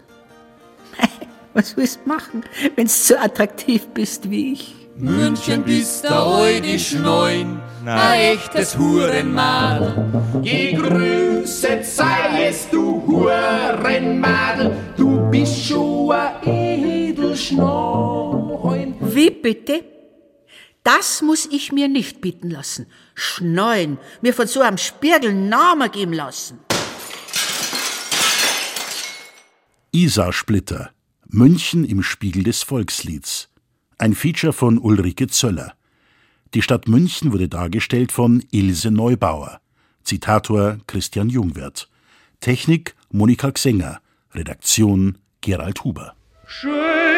[1.54, 2.44] Was willst du machen,
[2.76, 4.85] wenn's so attraktiv bist wie ich?
[4.98, 10.22] München bist der alte Schneun, ein echtes Hurenmadel.
[10.42, 18.94] Gegrüßet seiest du Hurenmadel, du bist schon ein Edelschneun.
[19.00, 19.84] Wie bitte?
[20.82, 22.86] Das muss ich mir nicht bieten lassen.
[23.14, 26.60] Schneuen, mir von so einem Spiegel Namen geben lassen.
[29.92, 30.90] Isar-Splitter.
[31.28, 33.50] München im Spiegel des Volkslieds.
[33.98, 35.72] Ein Feature von Ulrike Zöller.
[36.52, 39.60] Die Stadt München wurde dargestellt von Ilse Neubauer.
[40.04, 41.88] Zitator Christian Jungwirth.
[42.40, 44.00] Technik Monika Xenger.
[44.34, 46.14] Redaktion Gerald Huber.
[46.46, 47.15] Schön